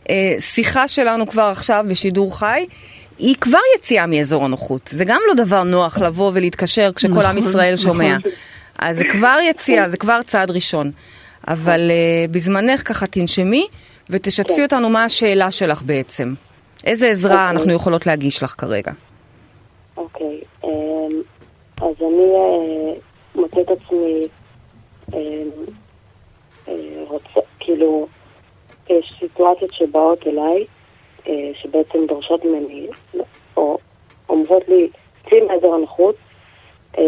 [0.10, 2.66] השיחה שלנו כבר עכשיו בשידור חי,
[3.20, 4.90] היא כבר יציאה מאזור הנוחות.
[4.94, 7.92] זה גם לא דבר נוח לבוא ולהתקשר כשכל נכון, עם ישראל נכון.
[7.92, 8.18] שומע.
[8.80, 10.92] אז זה כבר יציאה, זה כבר צעד ראשון.
[11.48, 13.68] אבל uh, בזמנך ככה תנשמי
[14.10, 14.62] ותשתפי כן.
[14.64, 16.34] אותנו מה השאלה שלך בעצם.
[16.86, 17.50] איזה עזרה אוקיי.
[17.50, 18.92] אנחנו יכולות להגיש לך כרגע?
[19.98, 20.70] אוקיי, אמ,
[21.78, 22.94] אז אני אה,
[23.38, 24.24] מוצאת את עצמי
[25.14, 25.50] אמ,
[26.68, 28.08] אה, רוצה, כאילו,
[28.90, 30.66] יש סיטואציות שבאות אליי,
[31.28, 32.88] אה, שבעצם דורשות ממני,
[33.58, 33.78] או
[34.30, 34.90] אומרות לי,
[35.30, 36.16] צאי מאזור הנוחות,
[36.98, 37.04] אמ,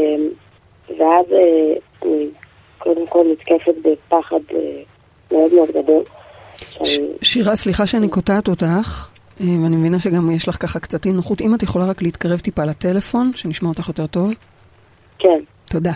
[0.97, 2.27] ואז אה, אני
[2.77, 4.81] קודם כל נתקפת בפחד אה,
[5.31, 6.03] מאוד מאוד גדול.
[6.57, 9.09] ש- שירה, סליחה שאני קוטעת אותך,
[9.41, 11.41] אה, ואני מבינה שגם יש לך ככה קצת אי נוחות.
[11.41, 14.33] אם את יכולה רק להתקרב טיפה לטלפון, שנשמע אותך יותר טוב.
[15.19, 15.39] כן.
[15.65, 15.91] תודה.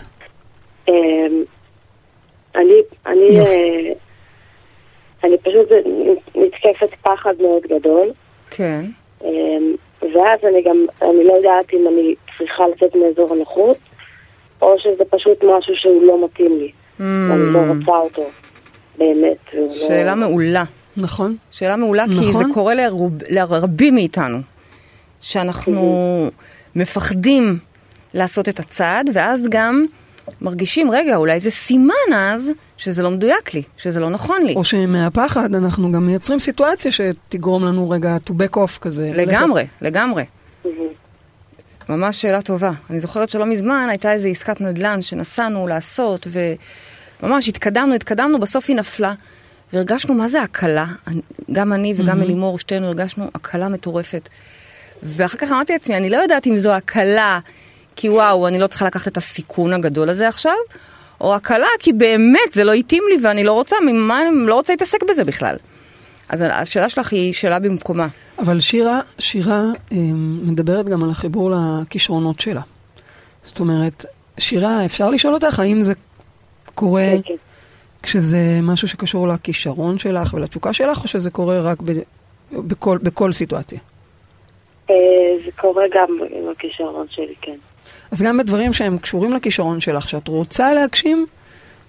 [0.87, 1.43] אמ,
[2.55, 3.39] אני, אני.
[3.39, 3.93] אה,
[5.23, 5.71] אני פשוט
[6.35, 8.11] נתקפת פחד מאוד גדול,
[8.49, 8.85] כן.
[9.23, 13.77] אמ, ואז אני גם, אני לא יודעת אם אני צריכה לצאת מאזור הנוחות,
[14.61, 18.29] או שזה פשוט משהו שהוא לא מתאים לי, ואני לא רוצה אותו,
[18.97, 19.37] באמת.
[19.53, 19.69] לא-.
[19.69, 20.63] שאלה מעולה.
[20.97, 21.35] נכון?
[21.51, 22.47] שאלה מעולה, כי נכון.
[22.47, 24.37] זה קורה לרוב, לרבים מאיתנו,
[25.21, 25.81] שאנחנו
[26.75, 27.57] מפחדים
[28.13, 29.85] לעשות את הצעד, ואז גם
[30.41, 34.53] מרגישים, רגע, אולי זה סימן אז שזה לא מדויק לי, שזה לא נכון לי.
[34.55, 39.11] או שמהפחד אנחנו גם מייצרים סיטואציה שתגרום לנו רגע to back off כזה.
[39.13, 40.23] לגמרי, לגמרי.
[40.65, 40.87] מהמם.
[41.89, 42.71] ממש שאלה טובה.
[42.89, 46.27] אני זוכרת שלא מזמן הייתה איזו עסקת נדל"ן שנסענו לעשות,
[47.21, 49.13] וממש התקדמנו, התקדמנו, בסוף היא נפלה.
[49.73, 50.85] והרגשנו מה זה הקלה,
[51.51, 54.29] גם אני וגם אלימור, שתינו הרגשנו הקלה מטורפת.
[55.03, 57.39] ואחר כך אמרתי לעצמי, אני לא יודעת אם זו הקלה,
[57.95, 60.55] כי וואו, אני לא צריכה לקחת את הסיכון הגדול הזה עכשיו,
[61.21, 64.73] או הקלה, כי באמת זה לא התאים לי ואני לא רוצה, ממה, אני לא רוצה
[64.73, 65.55] להתעסק בזה בכלל.
[66.29, 68.07] אז השאלה שלך היא שאלה במקומה.
[68.39, 69.97] אבל שירה, שירה אה,
[70.43, 72.61] מדברת גם על החיבור לכישרונות שלה.
[73.43, 74.05] זאת אומרת,
[74.37, 75.93] שירה, אפשר לשאול אותך האם זה
[76.75, 77.35] קורה כן, כן.
[78.03, 81.91] כשזה משהו שקשור לכישרון שלך ולתשוקה שלך, או שזה קורה רק ב,
[82.51, 83.79] בכל, בכל סיטואציה?
[84.89, 84.95] אה,
[85.45, 87.57] זה קורה גם עם הכישרון שלי, כן.
[88.11, 91.25] אז גם בדברים שהם קשורים לכישרון שלך, שאת רוצה להגשים,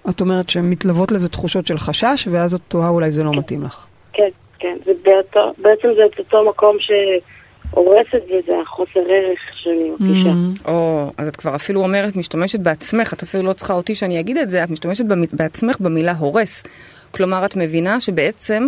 [0.09, 3.63] את אומרת שהן מתלוות לזה תחושות של חשש, ואז את תוהה אולי זה לא מתאים
[3.63, 3.85] לך.
[4.13, 4.29] כן,
[4.59, 4.77] כן.
[4.85, 10.29] זה באותו, בעצם זה את אותו מקום שהורס את זה, זה החוסר ערך שאני מרגישה.
[10.29, 14.19] Mm, או, אז את כבר אפילו אומרת, משתמשת בעצמך, את אפילו לא צריכה אותי שאני
[14.19, 16.63] אגיד את זה, את משתמשת במ- בעצמך במילה הורס.
[17.11, 18.67] כלומר, את מבינה שבעצם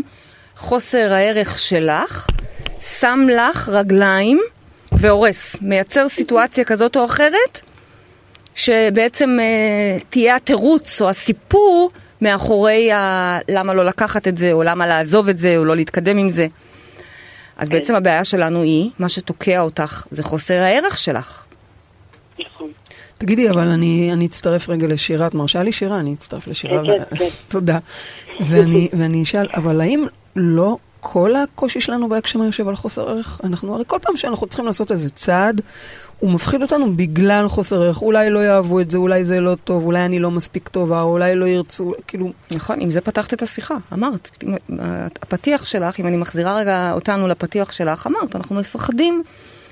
[0.55, 2.27] חוסר הערך שלך
[2.79, 4.39] שם לך רגליים
[4.99, 7.61] והורס, מייצר סיטואציה כזאת או אחרת,
[8.55, 11.89] שבעצם אה, תהיה התירוץ או הסיפור
[12.21, 13.37] מאחורי ה...
[13.49, 16.47] למה לא לקחת את זה, או למה לעזוב את זה, או לא להתקדם עם זה.
[17.57, 21.43] אז בעצם הבעיה שלנו היא, מה שתוקע אותך זה חוסר הערך שלך.
[22.39, 22.71] נכון.
[23.17, 25.99] תגידי, אבל אני, אני אצטרף רגע לשירה, את מרשה לי שירה?
[25.99, 26.83] אני אצטרף לשירה.
[26.83, 27.25] כן, כן, כן.
[27.47, 27.77] תודה.
[28.39, 30.05] ואני, ואני אשאל, אבל האם
[30.35, 30.77] לא
[31.11, 33.41] כל הקושי שלנו בהגשמה יושב על חוסר ערך?
[33.43, 35.61] אנחנו, הרי כל פעם שאנחנו צריכים לעשות איזה צעד,
[36.19, 38.01] הוא מפחיד אותנו בגלל חוסר ערך.
[38.01, 41.35] אולי לא יאהבו את זה, אולי זה לא טוב, אולי אני לא מספיק טובה, אולי
[41.35, 42.31] לא ירצו, כאילו...
[42.55, 44.29] נכון, עם זה פתחת את השיחה, אמרת.
[45.21, 49.23] הפתיח שלך, אם אני מחזירה רגע אותנו לפתיח שלך, אמרת, אנחנו מפחדים,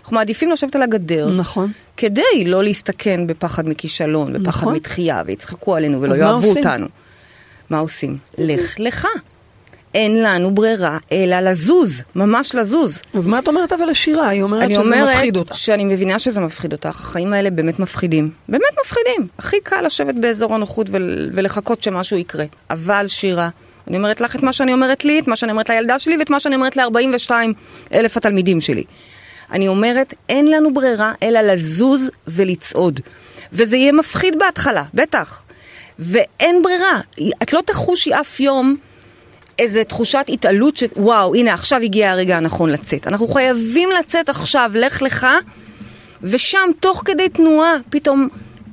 [0.02, 1.71] אנחנו מעדיפים לשבת על הגדר, נכון.
[1.98, 4.76] כדי לא להסתכן בפחד מכישלון, בפחד נכון.
[4.76, 6.48] מתחייה, ויצחקו עלינו ולא יאהבו?
[6.48, 6.88] אותנו.
[7.69, 8.17] מה עושים?
[8.38, 9.08] לך לך.
[9.95, 12.99] אין לנו ברירה אלא לזוז, ממש לזוז.
[13.13, 14.27] אז מה את אומרת אבל לשירה?
[14.27, 15.53] היא אומרת אני שזה אומרת מפחיד אותה.
[15.53, 18.31] שאני מבינה שזה מפחיד אותך, החיים האלה באמת מפחידים.
[18.49, 19.27] באמת מפחידים.
[19.39, 22.45] הכי קל לשבת באזור הנוחות ול- ולחכות שמשהו יקרה.
[22.69, 23.49] אבל שירה,
[23.88, 26.29] אני אומרת לך את מה שאני אומרת לי, את מה שאני אומרת לילדה שלי ואת
[26.29, 27.31] מה שאני אומרת ל-42
[27.93, 28.84] אלף התלמידים שלי.
[29.51, 32.99] אני אומרת, אין לנו ברירה אלא לזוז ולצעוד.
[33.53, 35.41] וזה יהיה מפחיד בהתחלה, בטח.
[35.99, 36.99] ואין ברירה.
[37.43, 38.75] את לא תחושי אף יום
[39.60, 43.08] איזה תחושת התעלות שוואו, הנה עכשיו הגיע הרגע הנכון לצאת.
[43.08, 45.28] אנחנו חייבים לצאת עכשיו, לך לך,
[46.22, 48.28] ושם תוך כדי תנועה פתאום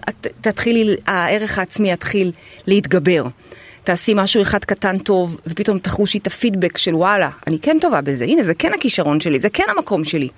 [0.08, 2.32] את, תתחילי, הערך העצמי יתחיל
[2.66, 3.24] להתגבר.
[3.84, 8.24] תעשי משהו אחד קטן טוב, ופתאום תחושי את הפידבק של וואלה, אני כן טובה בזה,
[8.24, 10.28] הנה זה כן הכישרון שלי, זה כן המקום שלי.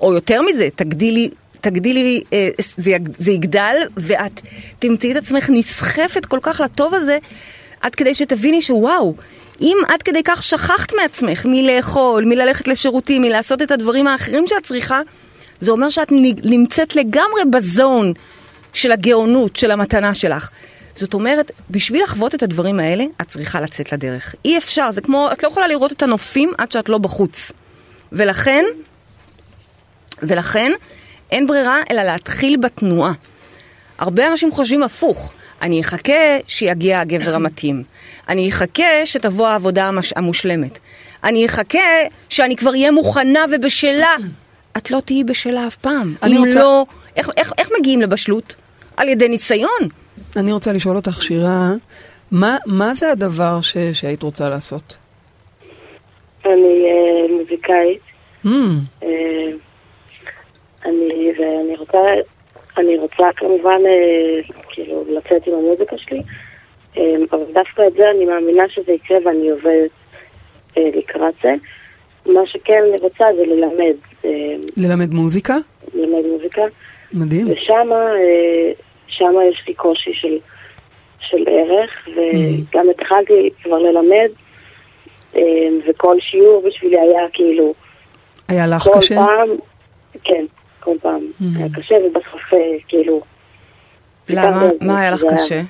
[0.00, 4.40] או יותר מזה, תגדילי, תגדילי, אה, זה, זה יגדל, ואת
[4.78, 7.18] תמצאי את עצמך נסחפת כל כך לטוב הזה,
[7.80, 9.14] עד כדי שתביני שוואו,
[9.60, 15.00] אם עד כדי כך שכחת מעצמך מלאכול, מללכת לשירותים, מלעשות את הדברים האחרים שאת צריכה,
[15.60, 16.12] זה אומר שאת
[16.44, 18.12] נמצאת לגמרי בזון
[18.72, 20.50] של הגאונות, של המתנה שלך.
[20.94, 24.34] זאת אומרת, בשביל לחוות את הדברים האלה, את צריכה לצאת לדרך.
[24.44, 27.52] אי אפשר, זה כמו, את לא יכולה לראות את הנופים עד שאת לא בחוץ.
[28.12, 28.64] ולכן,
[30.22, 30.72] ולכן
[31.30, 33.12] אין ברירה אלא להתחיל בתנועה.
[33.98, 35.32] הרבה אנשים חושבים הפוך.
[35.62, 36.12] אני אחכה
[36.46, 37.82] שיגיע הגבר המתאים.
[38.28, 40.12] אני אחכה שתבוא העבודה המש...
[40.16, 40.78] המושלמת.
[41.24, 41.78] אני אחכה
[42.28, 44.16] שאני כבר אהיה מוכנה ובשלה.
[44.76, 46.14] את לא תהיי בשלה אף פעם.
[46.22, 46.86] אני אם רוצה- לא...
[47.16, 48.54] איך, איך, איך מגיעים לבשלות?
[48.96, 49.88] על ידי ניסיון.
[50.36, 51.70] אני רוצה לשאול אותך, שירה,
[52.30, 54.96] מה, מה זה הדבר ש, שהיית רוצה לעשות?
[56.44, 58.00] אני אה, מוזיקאית,
[58.46, 58.48] Mm,
[59.02, 59.08] אה,
[60.84, 61.98] אני, ואני רוצה,
[62.78, 66.22] אני רוצה כמובן אה, כאילו לצאת עם המוזיקה שלי,
[66.96, 69.90] אה, אבל דווקא את זה אני מאמינה שזה יקרה ואני עובדת
[70.76, 71.54] אה, לקראת זה.
[72.26, 74.30] מה שכן אני רוצה זה ללמד, אה,
[74.76, 75.56] ללמד מוזיקה?
[75.94, 76.62] ללמד מוזיקה,
[77.12, 77.50] מדהים.
[77.50, 80.38] ושם אה, יש לי קושי של,
[81.20, 84.30] של ערך, וגם התחלתי כבר ללמד,
[85.36, 85.42] אה,
[85.88, 87.74] וכל שיעור בשבילי היה כאילו...
[88.48, 89.14] היה לך קשה?
[89.14, 89.48] פעם,
[90.24, 90.44] כן,
[90.80, 91.26] כל פעם.
[91.40, 91.44] Mhm.
[91.58, 93.20] היה קשה ובסוף אה, כאילו...
[94.28, 94.68] למה?
[94.80, 95.60] מה היה לך קשה?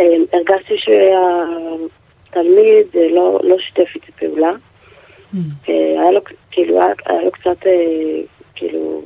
[0.00, 4.52] אה, הרגשתי שהתלמיד אה, לא, לא שיתף איתי פעולה.
[5.34, 5.38] Mm.
[5.68, 7.56] אה, היה לו, כאילו, היה, היה לו קצת,
[8.54, 9.02] כאילו,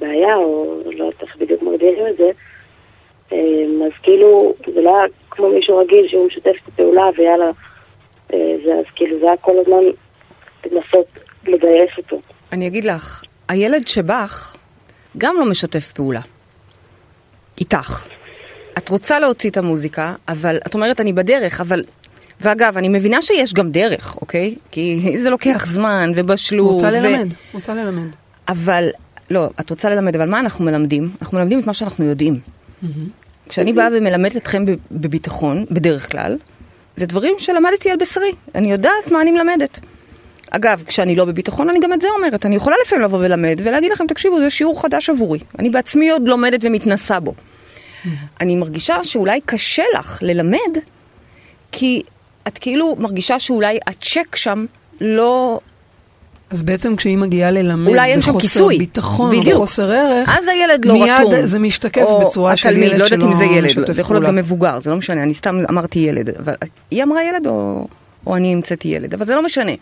[0.00, 2.30] בעיה, או לא יודעת איך בדיוק מגדירים את זה.
[3.86, 7.50] אז כאילו, זה לא היה כמו מישהו רגיל שהוא משתף איתי פעולה, ויאללה,
[8.30, 9.82] זה, אז כאילו, זה היה כל הזמן
[10.70, 12.20] לנסות לגייס אותו.
[12.52, 14.56] אני אגיד לך, הילד שבך
[15.18, 16.20] גם לא משתף פעולה.
[17.60, 18.04] איתך.
[18.78, 21.84] את רוצה להוציא את המוזיקה, אבל את אומרת אני בדרך, אבל...
[22.40, 24.54] ואגב, אני מבינה שיש גם דרך, אוקיי?
[24.70, 26.72] כי זה לוקח זמן ובשלות.
[26.72, 28.10] רוצה ו- ללמד, רוצה ללמד.
[28.48, 28.88] אבל,
[29.30, 31.10] לא, את רוצה ללמד, אבל מה אנחנו מלמדים?
[31.22, 32.40] אנחנו מלמדים את מה שאנחנו יודעים.
[33.48, 36.36] כשאני באה ומלמדת אתכם בביטחון, בדרך כלל,
[36.96, 38.32] זה דברים שלמדתי על בשרי.
[38.54, 39.78] אני יודעת מה אני מלמדת.
[40.56, 42.46] אגב, כשאני לא בביטחון, אני גם את זה אומרת.
[42.46, 45.38] אני יכולה לפעמים לבוא ולמד ולהגיד לכם, תקשיבו, זה שיעור חדש עבורי.
[45.58, 47.34] אני בעצמי עוד לומדת ומתנסה בו.
[48.40, 50.78] אני מרגישה שאולי קשה לך ללמד,
[51.72, 52.02] כי
[52.48, 54.66] את כאילו מרגישה שאולי הצ'ק שם
[55.00, 55.60] לא
[56.50, 58.78] אז בעצם כשהיא מגיעה ללמד אולי אין שם כיסוי.
[58.78, 59.56] ביטחון או בדיוק.
[59.56, 61.42] בחוסר ערך, אז הילד לא מיד רתום.
[61.42, 64.28] זה משתקף בצורה של ילד לא יודעת שלא אם זה ילד, משתף זה יכול להיות.
[64.28, 66.54] גם מבוגר, זה לא משנה, אני סתם אמרתי ילד, אבל
[66.90, 67.86] היא אמרה ילד או,
[68.26, 69.72] או אני המצאתי ילד, אבל זה לא משנה.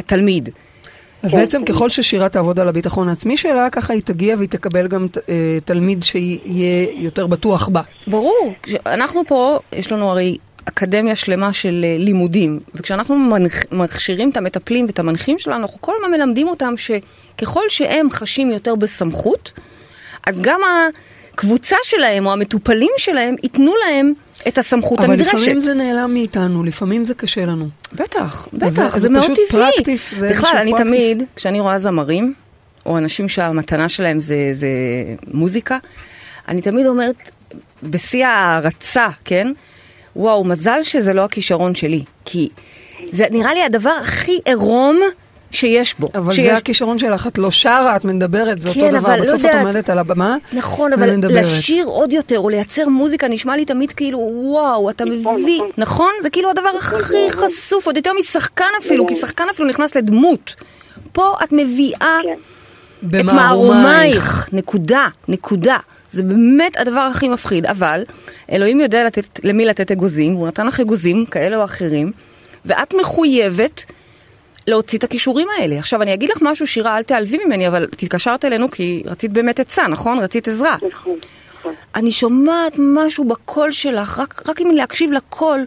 [0.00, 0.48] התלמיד,
[1.22, 1.72] אז כן, בעצם כן.
[1.72, 6.02] ככל ששירה תעבוד על הביטחון העצמי שלה, ככה היא תגיע והיא תקבל גם אה, תלמיד
[6.02, 7.82] שיהיה יותר בטוח בה.
[8.06, 8.54] ברור,
[8.86, 13.16] אנחנו פה, יש לנו הרי אקדמיה שלמה של אה, לימודים, וכשאנחנו
[13.72, 18.74] מכשירים את המטפלים ואת המנחים שלנו, אנחנו כל הזמן מלמדים אותם שככל שהם חשים יותר
[18.74, 19.52] בסמכות,
[20.26, 20.60] אז גם
[21.34, 24.12] הקבוצה שלהם או המטופלים שלהם ייתנו להם
[24.48, 25.34] את הסמכות אבל הנדרשת.
[25.34, 27.68] לפעמים זה נעלם מאיתנו, לפעמים זה קשה לנו.
[27.92, 29.62] בטח, אז זה- בטח, זה זה מאוד טבעי.
[29.68, 30.76] practice, זה בכלל, אני practice.
[30.78, 32.34] תמיד, כשאני רואה זמרים,
[32.86, 34.68] או אנשים שהמתנה שלהם זה, זה
[35.34, 35.78] מוזיקה,
[36.48, 37.30] אני תמיד אומרת,
[37.82, 39.52] בשיא ההערצה, כן?
[40.16, 42.04] וואו, מזל שזה לא הכישרון שלי.
[42.24, 42.48] כי
[43.10, 45.00] זה נראה לי הדבר הכי עירום
[45.50, 46.08] שיש בו.
[46.14, 46.44] אבל שיש...
[46.44, 49.40] זה הכישרון שלך, את לא שרה, את מדברת, זה כן, אותו דבר, אבל לא בסוף
[49.40, 49.66] את יודעת.
[49.66, 51.42] עומדת על הבמה נכון, אבל ומדברת.
[51.42, 55.70] לשיר עוד יותר, או לייצר מוזיקה, נשמע לי תמיד כאילו, וואו, אתה נכון, מביא, נכון.
[55.78, 56.10] נכון?
[56.22, 56.94] זה כאילו הדבר הכי
[57.28, 57.48] נכון.
[57.48, 59.28] חשוף, עוד יותר משחקן אפילו, כי נכון.
[59.28, 60.54] שחקן אפילו נכנס לדמות.
[61.12, 62.28] פה את מביאה כן.
[62.28, 63.24] את.
[63.24, 65.76] מערומייך, נקודה, נקודה.
[66.10, 68.02] זה באמת הדבר הכי מפחיד, אבל
[68.52, 72.12] אלוהים יודע לתת, למי לתת אגוזים, והוא נתן לך אגוזים כאלה או אחרים,
[72.64, 73.84] ואת מחויבת
[74.66, 75.78] להוציא את הכישורים האלה.
[75.78, 79.60] עכשיו, אני אגיד לך משהו, שירה, אל תיעלבי ממני, אבל התקשרת אלינו כי רצית באמת
[79.60, 80.18] עצה, נכון?
[80.18, 80.76] רצית עזרה.
[80.92, 81.16] נכון,
[81.60, 81.74] נכון.
[81.94, 85.66] אני שומעת משהו בקול שלך, רק, רק אם להקשיב לקול,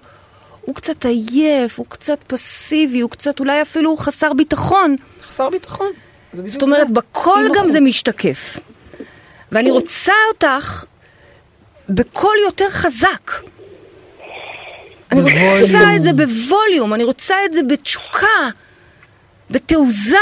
[0.62, 4.96] הוא קצת עייף, הוא קצת פסיבי, הוא קצת אולי אפילו חסר ביטחון.
[5.24, 5.92] חסר ביטחון.
[6.46, 6.94] זאת אומרת, זה.
[6.94, 7.72] בקול גם.
[7.72, 8.60] זה משתקף.
[9.52, 10.86] ואני רוצה אותך
[11.90, 13.32] בקול יותר חזק.
[15.12, 15.96] אני רוצה.
[15.96, 18.50] את זה בווליום, אני רוצה את זה בתשוקה,
[19.52, 20.18] בתעוזה.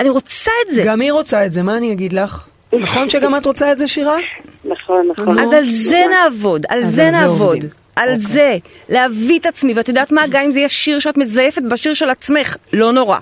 [0.00, 0.84] אני רוצה את זה.
[0.86, 2.48] גם היא רוצה את זה, מה אני אגיד לך?
[2.82, 4.16] נכון שגם את רוצה את זה, שירה?
[4.64, 5.38] נכון, נכון.
[5.38, 7.64] אז על זה נעבוד, על זה נעבוד.
[7.96, 8.18] על אוקיי.
[8.18, 11.94] זה, להביא את עצמי, ואת יודעת מה, גם אם זה יהיה שיר שאת מזייפת בשיר
[11.94, 13.18] של עצמך, לא נורא.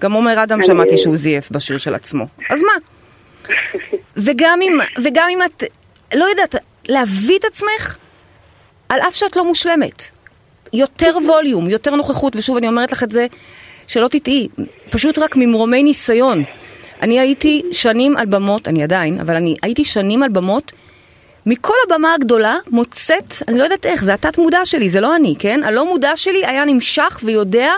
[0.00, 2.72] גם עומר אדם שמעתי שהוא זייף בשיר של עצמו, אז מה?
[4.24, 5.64] וגם אם, וגם אם את,
[6.14, 6.54] לא יודעת,
[6.88, 7.96] להביא את עצמך,
[8.88, 10.02] על אף שאת לא מושלמת.
[10.72, 13.26] יותר ווליום, יותר נוכחות, ושוב אני אומרת לך את זה,
[13.90, 14.48] שלא תטעי,
[14.90, 16.44] פשוט רק ממרומי ניסיון.
[17.02, 20.72] אני הייתי שנים על במות, אני עדיין, אבל אני הייתי שנים על במות,
[21.46, 25.34] מכל הבמה הגדולה מוצאת, אני לא יודעת איך, זה התת מודע שלי, זה לא אני,
[25.38, 25.60] כן?
[25.64, 27.72] הלא מודע שלי היה נמשך ויודע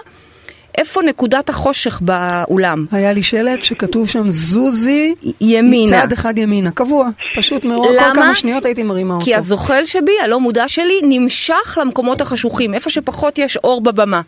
[0.79, 2.87] איפה נקודת החושך באולם?
[2.92, 5.90] היה לי שלט שכתוב שם זוזי ימינה.
[5.90, 8.14] צעד אחד ימינה, קבוע, פשוט מאוד, כל?
[8.14, 9.25] כמה שניות הייתי מרימה אותו.
[9.25, 14.20] כי הזוחל שבי, הלא מודע שלי, נמשך למקומות החשוכים, איפה שפחות יש אור בבמה.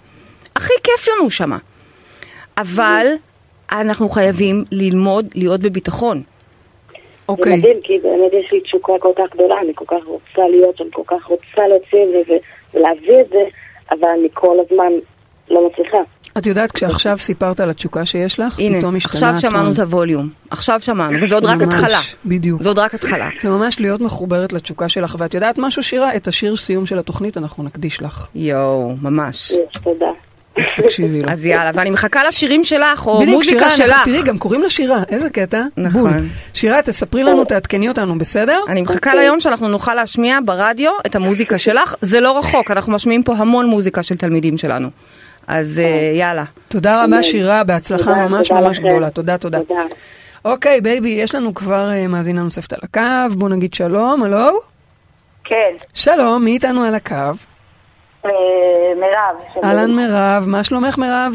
[0.56, 1.58] הכי כיף לנו שמה.
[2.58, 3.06] אבל
[3.72, 6.16] אנחנו חייבים ללמוד להיות בביטחון.
[6.16, 6.94] זה
[7.28, 10.76] אוקיי, מדהים, כי באמת יש לי תשוקה כל כך גדולה, אני כל כך רוצה להיות
[10.76, 12.36] שם, כל כך רוצה להוציא את זה
[12.74, 13.44] ולהביא את זה,
[13.90, 14.92] אבל אני כל הזמן
[15.50, 15.98] לא מצליחה.
[16.38, 19.50] את יודעת, כשעכשיו סיפרת על התשוקה שיש לך, הנה, פתאום השתנה עכשיו הטון.
[19.50, 20.28] שמענו את הווליום.
[20.50, 21.98] עכשיו שמענו, וזה עוד רק ממש, התחלה.
[22.26, 22.62] בדיוק.
[22.62, 23.28] זה עוד רק התחלה.
[23.40, 26.16] זה ממש להיות מחוברת לתשוקה שלך, ואת יודעת משהו, שירה?
[26.16, 28.28] את השיר סיום של התוכנית אנחנו נקדיש לך.
[28.34, 29.50] יואו, ממש.
[29.50, 30.10] יש, תודה.
[30.56, 31.28] אז תקשיבי לו.
[31.28, 34.04] אז יאללה, ואני מחכה לשירים שלך, או מוזיקה שלך.
[34.04, 35.62] תראי, גם קוראים לה שירה, איזה קטע.
[35.76, 36.28] נכון.
[36.54, 38.60] שירה, תספרי לנו, תעדכני אותנו, בסדר?
[38.68, 41.94] אני מחכה ליום שאנחנו נוכל להשמיע ברדיו את המוזיקה שלך.
[42.00, 44.88] זה לא רחוק, אנחנו משמיעים פה המון מוזיקה של תלמידים שלנו.
[45.46, 46.44] אז אה, יאללה.
[46.68, 48.78] תודה רבה, שירה, בהצלחה ממש ממש.
[48.78, 49.10] גדולה.
[49.10, 49.58] תודה, תודה.
[49.58, 49.80] תודה.
[50.44, 54.48] אוקיי, פריידי, יש לנו כבר אה, מאזינה נוספת על הקו, בוא נגיד שלום, הלו?
[55.44, 57.14] כן, שלום, מי איתנו על הקו?
[58.26, 58.30] אה,
[58.96, 59.64] מירב.
[59.64, 61.34] אהלן מירב, מה שלומך מירב?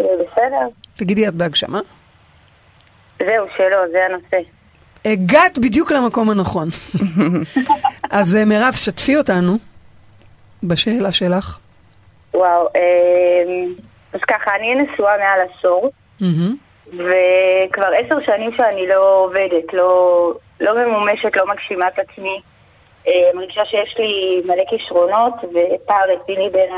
[0.00, 0.68] אה, בסדר?
[0.96, 1.80] תגידי, את בהגשמה?
[3.18, 4.36] זהו, שלא, זה הנושא.
[5.04, 6.68] הגעת בדיוק למקום הנכון.
[8.10, 9.56] אז אה, מירב, שתפי אותנו
[10.62, 11.58] בשאלה שלך.
[12.34, 12.68] וואו,
[14.12, 15.90] אז ככה, אני נשואה מעל עשור.
[16.92, 22.40] וכבר עשר שנים שאני לא עובדת, לא, לא ממומשת, לא מגשימה את עצמי.
[23.08, 26.70] אה, מרגישה שיש לי מלא כישרונות ופער רציני בין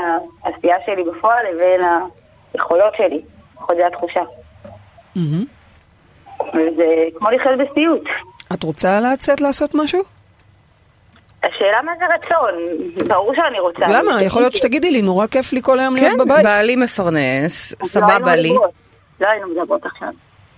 [0.43, 1.81] העשייה שלי בפועל לבין
[2.53, 3.21] היכולות שלי.
[3.55, 4.21] לפחות זו התחושה.
[6.53, 6.85] וזה
[7.17, 8.03] כמו לחיות בסיוט.
[8.53, 9.99] את רוצה לצאת לעשות משהו?
[11.43, 12.65] השאלה מה זה רצון,
[13.07, 13.85] ברור שאני רוצה.
[13.89, 14.23] למה?
[14.23, 16.43] יכול להיות שתגידי לי, נורא כיף לי כל היום כן, להיות בבית.
[16.43, 18.49] בעלי מפרנס, לא סבבה לי.
[18.49, 18.71] מדברות.
[19.21, 20.09] לא היינו מדברות עכשיו.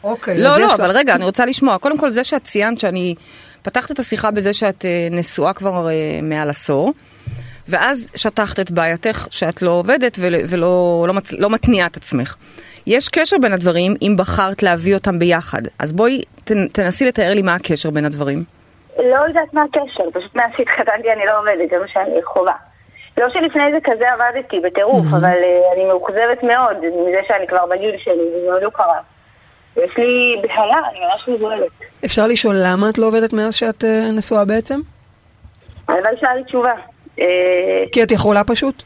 [0.04, 0.92] אוקיי, לא, לא, אבל.
[0.92, 1.78] רגע, אני רוצה לשמוע.
[1.78, 3.16] קודם כל, זה שאת ציינת שאני
[3.62, 5.94] פתחת את השיחה בזה שאת אה, נשואה כבר אה,
[6.24, 6.92] מעל עשור,
[7.70, 12.36] ואז שטחת את בעייתך שאת לא עובדת ול- ולא לא, מצ- לא מתניעה את עצמך.
[12.88, 15.62] יש קשר בין הדברים אם בחרת להביא אותם ביחד.
[15.80, 18.44] אז בואי תנ- תנסי לתאר לי מה הקשר בין הדברים.
[18.98, 22.54] לא יודעת מה הקשר, פשוט מאז שהתחתנתי אני לא עובדת, זה מה שאני חווה.
[23.18, 27.96] לא שלפני זה כזה עבדתי בטירוף, אבל אה, אני מאוכזבת מאוד מזה שאני כבר בגיל
[28.04, 29.00] שלי, וזה עוד לא קרה.
[29.78, 31.68] יש לי בהלה, אני ממש מבוהלת.
[32.06, 34.80] אפשר לשאול למה את לא עובדת מאז שאת אה, נשואה בעצם?
[35.88, 36.74] הלוואי שהיה לי תשובה.
[37.20, 37.26] אה,
[37.92, 38.84] כי את יכולה פשוט?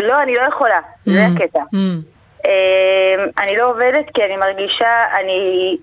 [0.00, 1.42] לא, אני לא יכולה, זה Mm.
[1.42, 1.58] הקטע.
[1.74, 1.76] Mm.
[2.46, 4.88] אה, אני לא עובדת כי אני מרגישה,
[5.20, 5.76] אני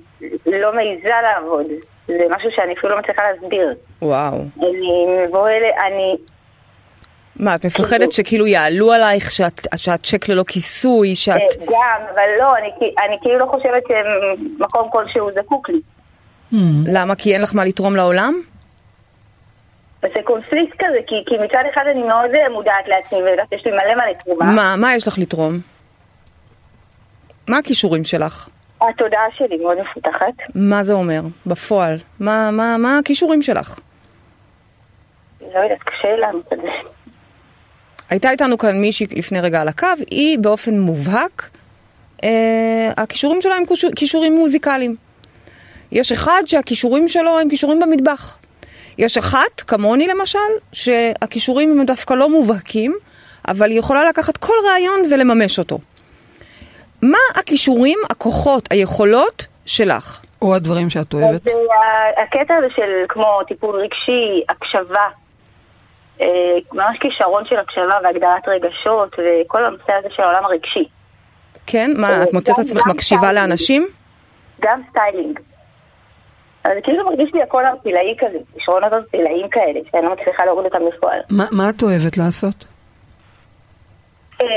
[0.45, 1.65] לא מעיזה לעבוד.
[2.07, 3.73] זה משהו שאני אפילו לא מצליחה להסביר.
[4.01, 4.37] וואו.
[4.59, 6.15] אני מבוהלת, אני...
[7.39, 11.41] מה, את מפחדת שכאילו יעלו עלייך, שאת, שאת צ'ק ללא כיסוי, שאת...
[11.41, 12.69] אה, גם, אבל לא, אני,
[13.07, 15.79] אני כאילו לא חושבת שמקום כלשהו זקוק לי.
[16.53, 16.55] Mm.
[16.93, 17.15] למה?
[17.15, 18.33] כי אין לך מה לתרום לעולם?
[20.01, 23.71] זה קונפליקט כזה, כי, כי מצד אחד אני מאוד אה, מודעת לעצמי ויודעת שיש לי
[23.71, 24.45] מלא מלא תרומה.
[24.51, 25.53] מה, מה יש לך לתרום?
[27.47, 28.49] מה הכישורים שלך?
[28.81, 30.33] התודעה שלי מאוד מפותחת.
[30.55, 31.97] מה זה אומר בפועל?
[32.19, 33.79] מה, מה, מה הכישורים שלך?
[35.41, 36.67] לא יודעת, קשה לי לענות על זה.
[38.09, 41.49] הייתה איתנו כאן מישהי לפני רגע על הקו, היא באופן מובהק,
[42.23, 44.95] אה, הכישורים שלה הם כישור- כישורים מוזיקליים.
[45.91, 48.37] יש אחד שהכישורים שלו הם כישורים במטבח.
[48.97, 50.39] יש אחת, כמוני למשל,
[50.73, 52.95] שהכישורים הם דווקא לא מובהקים,
[53.47, 55.79] אבל היא יכולה לקחת כל רעיון ולממש אותו.
[57.01, 60.21] מה הכישורים, הכוחות, היכולות שלך?
[60.41, 61.47] או הדברים שאת אוהבת.
[61.47, 61.53] אה,
[62.23, 65.05] הקטע הזה של כמו טיפול רגשי, הקשבה,
[66.73, 70.87] ממש כישרון של הקשבה והגדרת רגשות וכל הנושא הזה של העולם הרגשי.
[71.67, 71.91] כן?
[71.97, 73.33] מה, אה, את מוצאת עצמך מקשיבה.
[73.33, 73.87] לאנשים?
[74.61, 75.39] גם סטיילינג.
[76.63, 80.65] אז זה כאילו מרגיש לי הכל ערטילאי כזה, כישרונות ערטילאיים כאלה, שאני לא מצליחה להוריד
[80.65, 81.19] אותם בפועל.
[81.29, 82.65] מה- מה את אוהבת לעשות?
[84.41, 84.47] אה,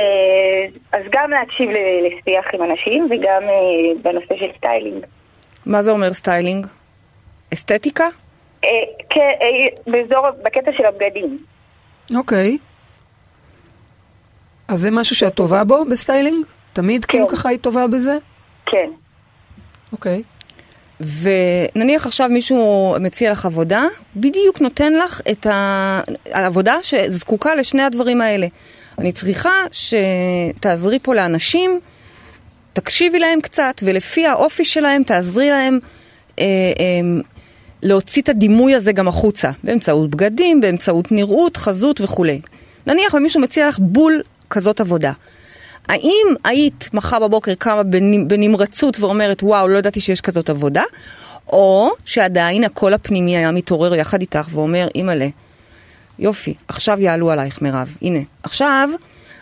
[0.92, 5.04] אז גם להקשיב לשיח עם אנשים וגם אה, בנושא של סטיילינג.
[5.66, 6.66] מה זה אומר סטיילינג?
[7.54, 8.04] אסתטיקה?
[8.64, 8.68] אה,
[9.16, 11.38] אה, באזור, בקטע של הבגדים.
[12.16, 12.58] אוקיי.
[14.68, 16.44] אז זה משהו שאת טובה בו בסטיילינג?
[16.72, 17.36] תמיד כאילו כן.
[17.36, 18.16] ככה היית טובה בזה?
[18.66, 18.90] כן.
[19.92, 20.22] אוקיי.
[21.00, 23.84] ונניח עכשיו מישהו מציע לך עבודה,
[24.16, 25.46] בדיוק נותן לך את
[26.32, 28.46] העבודה שזקוקה לשני הדברים האלה.
[28.98, 31.80] אני צריכה שתעזרי פה לאנשים,
[32.72, 35.78] תקשיבי להם קצת, ולפי האופי שלהם תעזרי להם
[36.38, 37.20] אה, אה,
[37.82, 42.40] להוציא את הדימוי הזה גם החוצה, באמצעות בגדים, באמצעות נראות, חזות וכולי.
[42.86, 45.12] נניח ומישהו מציע לך בול כזאת עבודה.
[45.88, 50.82] האם היית מחר בבוקר קמה בנ- בנמרצות ואומרת, וואו, לא ידעתי שיש כזאת עבודה,
[51.46, 55.28] או שעדיין הקול הפנימי היה מתעורר יחד איתך ואומר, אימא'לה,
[56.18, 58.88] יופי, עכשיו יעלו עלייך מירב, הנה, עכשיו...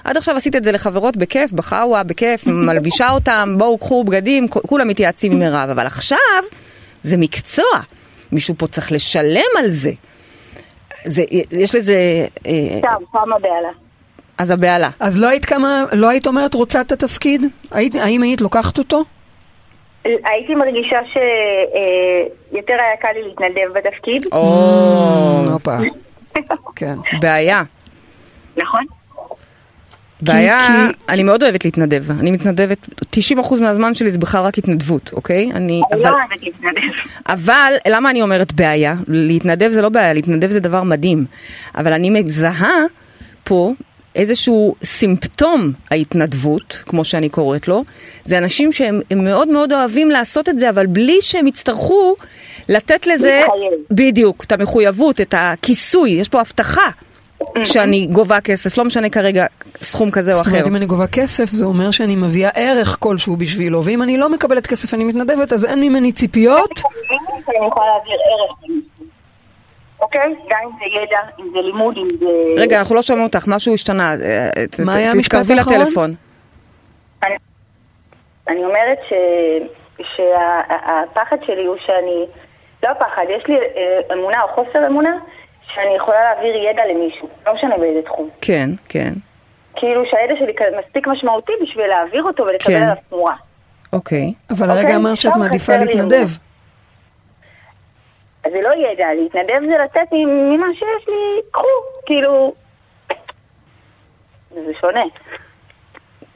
[0.05, 4.89] עד עכשיו עשית את זה לחברות בכיף, בחאווה, בכיף, מלבישה אותם, בואו קחו בגדים, כולם
[4.89, 6.18] מתייעצים עם מירב, אבל עכשיו
[7.03, 7.64] זה מקצוע,
[8.32, 9.90] מישהו פה צריך לשלם על זה.
[11.04, 12.26] זה יש לזה...
[12.46, 13.68] אה, סתם, פעם הבהלה.
[14.38, 14.90] אז הבהלה.
[15.00, 17.42] אז לא היית כמה, לא היית אומרת רוצה את התפקיד?
[17.70, 19.04] היית, האם היית לוקחת אותו?
[20.04, 24.26] הייתי מרגישה שיותר היה קל לי להתנדב בתפקיד.
[24.32, 25.76] או, הופה.
[26.76, 26.94] כן.
[27.20, 27.62] בעיה.
[28.56, 28.84] נכון.
[30.22, 32.04] בעיה, כי- אני מאוד אוהבת להתנדב.
[32.20, 32.78] אני מתנדבת,
[33.10, 35.50] 90% מהזמן שלי זה בכלל רק התנדבות, אוקיי?
[35.54, 36.98] אני, אני אבל, לא אוהבת להתנדב.
[37.26, 38.94] אבל, למה אני אומרת בעיה?
[39.08, 41.24] להתנדב זה לא בעיה, להתנדב זה דבר מדהים.
[41.74, 42.76] אבל אני מזהה
[43.44, 43.72] פה
[44.14, 47.84] איזשהו סימפטום ההתנדבות, כמו שאני קוראת לו,
[48.24, 52.14] זה אנשים שהם הם מאוד מאוד אוהבים לעשות את זה, אבל בלי שהם יצטרכו
[52.68, 53.80] לתת לזה, להתחייב.
[53.90, 56.90] בדיוק, את המחויבות, את הכיסוי, יש פה הבטחה.
[57.64, 60.53] שאני גובה כסף, לא משנה כרגע סכום כזה או זאת אחר.
[60.53, 64.28] אומרת, אם אני גובה כסף, זה אומר שאני מביאה ערך כלשהו בשבילו, ואם אני לא
[64.28, 66.70] מקבלת כסף, אני מתנדבת, אז אין ממני ציפיות.
[67.49, 68.80] אני יכולה להעביר ערך.
[70.01, 70.20] אוקיי?
[70.51, 72.26] גם אם זה ידע, אם זה לימוד, אם זה...
[72.62, 74.14] רגע, אנחנו לא שומעים אותך, משהו השתנה.
[74.24, 75.80] אה, ת- מה היה המשפט תתקרבי האחרון?
[75.80, 76.14] לטלפון.
[78.49, 79.12] אני, אומרת ש,
[80.16, 82.26] שהפחד שלי הוא שאני,
[82.82, 85.11] לא הפחד, יש לי אה, אמונה או חוסר אמונה
[85.74, 88.28] שאני יכולה להעביר ידע למישהו, לא משנה באיזה תחום.
[88.40, 89.12] כן, כן,
[89.76, 92.82] כאילו שהידע שלי מספיק משמעותי בשביל להעביר אותו ולקבל כן.
[92.82, 93.34] עליו תמורה.
[93.92, 94.32] אוקיי.
[94.50, 96.28] אבל אוקיי, הרגע אמרת שאת מעדיפה להתנדב.
[98.44, 99.76] אז זה לא ידע, להתנדב זה
[100.12, 101.62] מ- ממה שיש לי, קחו,
[102.06, 102.54] כאילו...
[104.50, 105.02] זה שונה.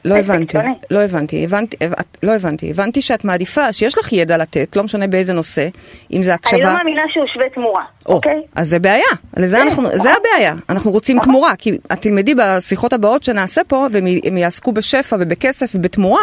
[0.05, 0.57] לא הבנתי.
[0.91, 5.07] לא הבנתי, הבנתי, הבנ- לא הבנתי, הבנתי שאת מעדיפה, שיש לך ידע לתת, לא משנה
[5.07, 5.67] באיזה נושא,
[6.13, 6.73] אם זה אני לא הקשבה.
[6.73, 8.41] מאמינה שהוא שווה תמורה, או, אוקיי?
[8.55, 9.03] אז זה בעיה,
[9.37, 10.09] לזה אנחנו, זה.
[10.13, 15.71] הבעיה, אנחנו רוצים תמורה, כי את תלמדי בשיחות הבאות שנעשה פה, והם יעסקו בשפע ובכסף
[15.75, 16.21] ובתמורה,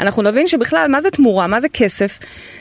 [0.00, 2.18] אנחנו נבין שבכלל, מה זה תמורה, מה זה כסף,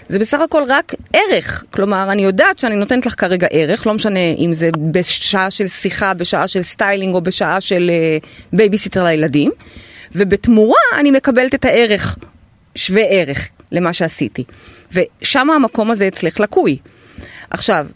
[0.07, 4.19] זה בסך הכל רק ערך, כלומר, אני יודעת שאני נותנת לך כרגע ערך, לא משנה
[4.37, 8.17] אם זה בשעה של שיחה, בשעה של סטיילינג או בשעה של אה,
[8.53, 9.51] בייביסיטר לילדים,
[10.15, 12.17] ובתמורה אני מקבלת את הערך,
[12.75, 14.43] שווה ערך למה שעשיתי.
[14.93, 16.77] ושם המקום הזה אצלך לקוי.
[17.49, 17.87] עכשיו,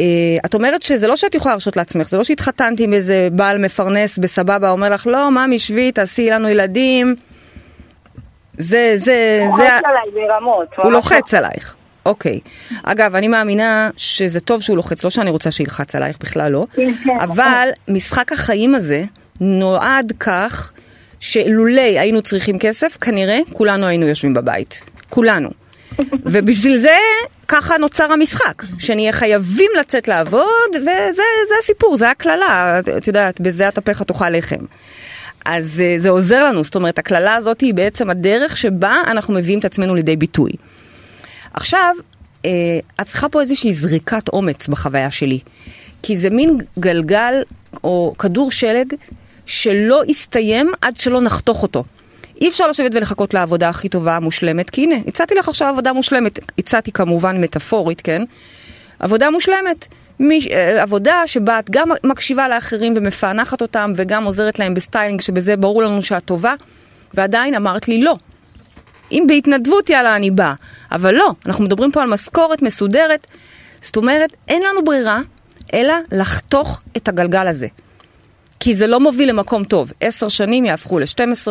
[0.00, 0.04] אה,
[0.44, 4.18] את אומרת שזה לא שאת יכולה להרשות לעצמך, זה לא שהתחתנת עם איזה בעל מפרנס
[4.18, 7.14] בסבבה, אומר לך, לא, ממי, שבי, תעשי לנו ילדים.
[8.58, 9.62] זה, זה, הוא זה...
[9.62, 10.68] לוחץ עליי ברמות.
[10.76, 11.74] הוא ממש לוחץ עלייך.
[12.06, 12.40] אוקיי.
[12.82, 16.66] אגב, אני מאמינה שזה טוב שהוא לוחץ, לא שאני רוצה שילחץ עלייך, בכלל לא.
[16.72, 17.20] כן, כן.
[17.20, 19.04] אבל משחק החיים הזה
[19.40, 20.72] נועד כך
[21.20, 24.80] שלולי היינו צריכים כסף, כנראה כולנו היינו יושבים בבית.
[25.08, 25.50] כולנו.
[26.32, 26.96] ובשביל זה
[27.48, 33.68] ככה נוצר המשחק, שנהיה חייבים לצאת לעבוד, וזה זה הסיפור, זה הקללה, את- יודעת, בזה
[33.68, 34.64] אטפך תאכל לחם.
[35.44, 39.58] אז אה, זה עוזר לנו, זאת אומרת, הקללה הזאת היא בעצם הדרך שבה אנחנו מביאים
[39.58, 40.50] את עצמנו לידי ביטוי.
[41.54, 41.94] עכשיו,
[42.44, 42.50] אה,
[43.00, 45.38] את צריכה פה איזושהי זריקת אומץ בחוויה שלי.
[46.02, 47.34] כי זה מין גלגל
[47.84, 48.94] או כדור שלג
[49.46, 51.84] שלא יסתיים עד שלא נחתוך אותו.
[52.40, 56.38] אי אפשר לשבת ולחכות לעבודה הכי טובה, המושלמת, כי הנה, הצעתי לך עכשיו עבודה מושלמת.
[56.58, 58.22] הצעתי כמובן מטאפורית, כן?
[58.98, 59.88] עבודה מושלמת.
[60.50, 65.82] אה, עבודה שבה את גם מקשיבה לאחרים ומפענחת אותם וגם עוזרת להם בסטיילינג, שבזה ברור
[65.82, 66.54] לנו שאת טובה,
[67.14, 68.16] ועדיין אמרת לי לא.
[69.12, 70.54] אם בהתנדבות יאללה אני באה,
[70.92, 73.26] אבל לא, אנחנו מדברים פה על משכורת מסודרת,
[73.80, 75.20] זאת אומרת אין לנו ברירה
[75.74, 77.66] אלא לחתוך את הגלגל הזה.
[78.60, 79.92] כי זה לא מוביל למקום טוב.
[80.00, 81.04] עשר שנים יהפכו ל-12,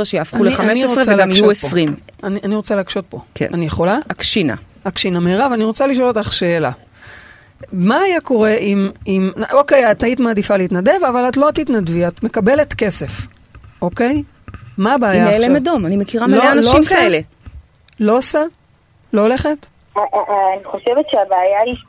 [0.06, 1.68] שיהפכו אני- אני ל-15 רוצה וגם יהיו להקשות פה.
[1.68, 1.88] 20.
[2.24, 3.20] אני אני רוצה להקשות פה.
[3.36, 3.48] כן.
[3.54, 3.98] אני יכולה?
[4.12, 4.56] אקשינה.
[4.84, 6.72] אקשינה מירב, אני רוצה לשאול אותך שאלה.
[7.74, 12.24] מה היה קורה אם, אם, אוקיי, את היית מעדיפה להתנדב, אבל את לא תתנדבי, את
[12.24, 13.12] מקבלת כסף,
[13.82, 14.24] אוקיי?
[14.78, 15.40] מה הבעיה עכשיו?
[15.42, 16.96] נעלם אדום, אני מכירה לא- מלא לא אנשים עושה?
[16.96, 17.20] כאלה.
[18.00, 18.44] לא עושה?
[19.14, 19.66] לא הולכת?
[19.98, 21.86] אה, אה, אה, אני חושבת שהבעיה היא ש...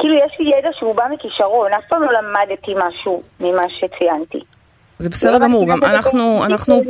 [0.00, 4.38] כאילו יש לי ידע שהוא בא מכישרון, אף פעם לא למדתי משהו ממה שציינתי.
[4.98, 6.82] זה בסדר גמור, גם אנחנו, אנחנו.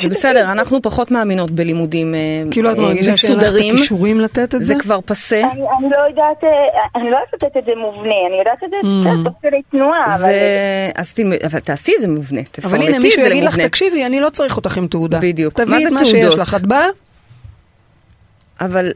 [0.00, 2.18] זה בסדר, אנחנו פחות מאמינות בלימודים אה,
[2.50, 3.74] כאילו את אה, מרגישה שאין לך את מסודרים.
[3.74, 4.64] הכישורים לתת את זה?
[4.64, 5.40] זה כבר פסה.
[5.40, 6.50] אני, אני לא יודעת, אה,
[6.96, 9.24] אני לא יודעת לתת את זה מובנה, אני יודעת את זה Mm.
[9.24, 10.18] תוך כדי תנועה, אבל...
[10.18, 13.44] זה, אז תלמד- אבל תעשי את זה מובנה, אבל תפרטי הנה, את מישהו זה יגיד
[13.44, 13.68] לך, למובנה.
[13.68, 15.18] תקשיבי, אני לא צריך אותך עם תעודה.
[15.22, 15.60] בדיוק.
[15.60, 16.34] מה תביאי זה את מה שיש?
[16.34, 16.54] לך.
[16.54, 16.86] את באה?
[18.60, 18.90] אבל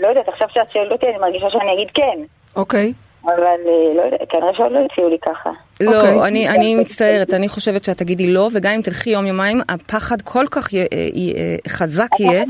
[0.00, 2.18] לא יודעת, עכשיו שאת שואלת אותי, אני מרגישה שאני אגיד כן.
[2.56, 2.92] אוקיי.
[3.24, 5.50] אבל אה, לא יודעת, כנראה שעוד לא הציעו לי ככה.
[5.86, 5.86] אוקיי.
[5.86, 10.22] לא, אני, אני מצטערת, אני חושבת שאת תגידי לא, וגם אם תלכי יום יומיים, הפחד
[10.22, 12.44] כל כך אה, אה, חזק יהיה.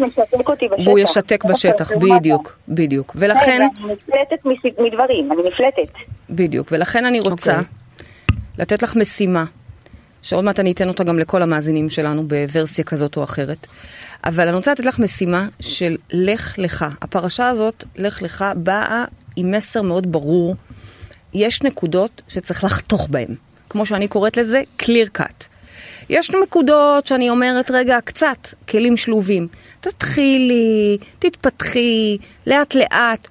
[0.84, 3.12] והוא ישתק בשטח, בדיוק, בדיוק.
[3.14, 3.26] זה.
[3.26, 4.44] ולכן, אני נפלטת
[4.78, 5.92] מדברים, אני נפלטת.
[6.30, 7.66] בדיוק, ולכן אני רוצה אוקיי.
[8.58, 9.44] לתת לך משימה,
[10.22, 13.66] שעוד מעט אני אתן אותה גם לכל המאזינים שלנו בוורסיה כזאת או אחרת,
[14.24, 16.84] אבל אני רוצה לתת לך משימה של לך לך.
[17.02, 19.04] הפרשה הזאת, לך לך, באה
[19.36, 20.56] עם מסר מאוד ברור.
[21.34, 23.34] יש נקודות שצריך לחתוך בהן.
[23.68, 25.44] כמו שאני קוראת לזה, clear cut.
[26.08, 29.48] יש נקודות שאני אומרת, רגע, קצת, כלים שלובים.
[29.80, 33.28] תתחילי, תתפתחי, לאט לאט.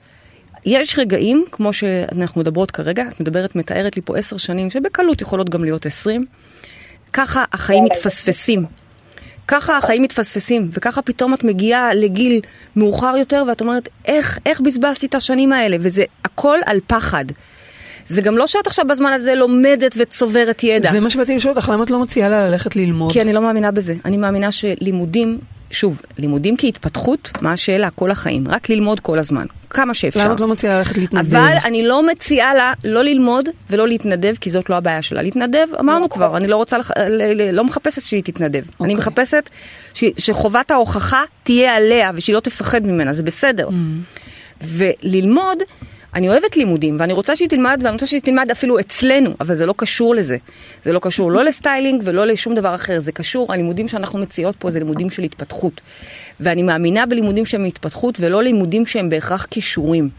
[0.65, 5.49] יש רגעים, כמו שאנחנו מדברות כרגע, את מדברת, מתארת לי פה עשר שנים, שבקלות יכולות
[5.49, 6.25] גם להיות עשרים.
[7.13, 8.65] ככה החיים מתפספסים.
[9.47, 12.41] ככה החיים מתפספסים, וככה פתאום את מגיעה לגיל
[12.75, 15.77] מאוחר יותר, ואת אומרת, איך, איך בזבזתי את השנים האלה?
[15.79, 17.25] וזה הכל על פחד.
[18.07, 20.91] זה גם לא שאת עכשיו בזמן הזה לומדת וצוברת ידע.
[20.91, 23.11] זה מה שבאתי לשאול אותך, למה את לא מציעה לה ללכת ללמוד?
[23.11, 23.95] כי אני לא מאמינה בזה.
[24.05, 25.39] אני מאמינה שלימודים,
[25.71, 27.89] שוב, לימודים כהתפתחות, מה השאלה?
[27.89, 28.47] כל החיים.
[28.47, 29.45] רק ללמוד כל הזמן.
[29.73, 30.23] כמה שאפשר.
[30.25, 31.35] למה את לא מציעה ללכת להתנדב?
[31.35, 35.21] אבל אני לא מציעה לה לא ללמוד ולא להתנדב, כי זאת לא הבעיה שלה.
[35.21, 36.91] להתנדב, אמרנו כבר, אני לא רוצה, לח...
[37.53, 38.59] לא מחפשת שהיא תתנדב.
[38.59, 38.95] אני אוקיי.
[38.95, 39.49] מחפשת
[39.93, 40.03] ש...
[40.17, 43.69] שחובת ההוכחה תהיה עליה ושהיא לא תפחד ממנה, זה בסדר.
[44.61, 45.57] וללמוד,
[46.13, 49.65] אני אוהבת לימודים, ואני רוצה שהיא תלמד, ואני רוצה שהיא תלמד אפילו אצלנו, אבל זה
[49.65, 50.37] לא קשור לזה.
[50.83, 54.71] זה לא קשור לא לסטיילינג ולא לשום דבר אחר, זה קשור, הלימודים שאנחנו מציעות פה
[54.71, 55.81] זה לימודים של התפתחות.
[56.39, 60.09] ואני מאמינה בלימודים שהם התפתחות ולא לימודים שהם בהכרח כישורים.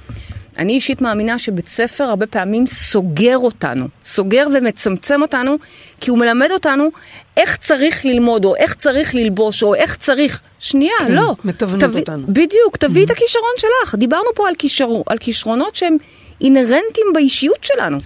[0.58, 5.56] אני אישית מאמינה שבית ספר הרבה פעמים סוגר אותנו, סוגר ומצמצם אותנו,
[6.00, 6.88] כי הוא מלמד אותנו
[7.36, 10.40] איך צריך ללמוד, או איך צריך ללבוש, או איך צריך...
[10.58, 11.34] שנייה, כן, לא.
[11.44, 12.26] מתבנת תביא- אותנו.
[12.28, 13.94] בדיוק, תביאי את הכישרון שלך.
[13.94, 15.96] דיברנו פה על, כישר, על כישרונות שהם
[16.40, 17.98] אינהרנטיים באישיות שלנו.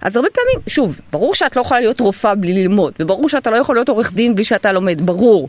[0.00, 3.56] אז הרבה פעמים, שוב, ברור שאת לא יכולה להיות רופאה בלי ללמוד, וברור שאתה לא
[3.56, 5.48] יכול להיות עורך דין בלי שאתה לומד, ברור.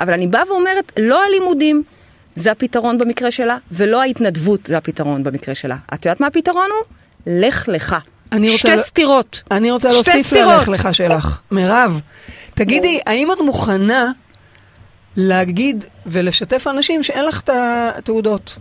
[0.00, 1.82] אבל אני באה ואומרת, לא הלימודים
[2.38, 5.76] זה הפתרון במקרה שלה, ולא ההתנדבות זה הפתרון במקרה שלה.
[5.94, 6.84] את יודעת מה הפתרון הוא?
[7.40, 7.96] לך לך.
[8.32, 9.42] אני רוצה שתי ל- סתירות.
[9.50, 10.52] אני רוצה שתי להוסיף סתירות.
[10.52, 11.40] ללך לך שלך.
[11.50, 12.00] מירב,
[12.54, 14.12] תגידי, האם את מוכנה
[15.16, 18.56] להגיד ולשתף אנשים שאין לך את התעודות?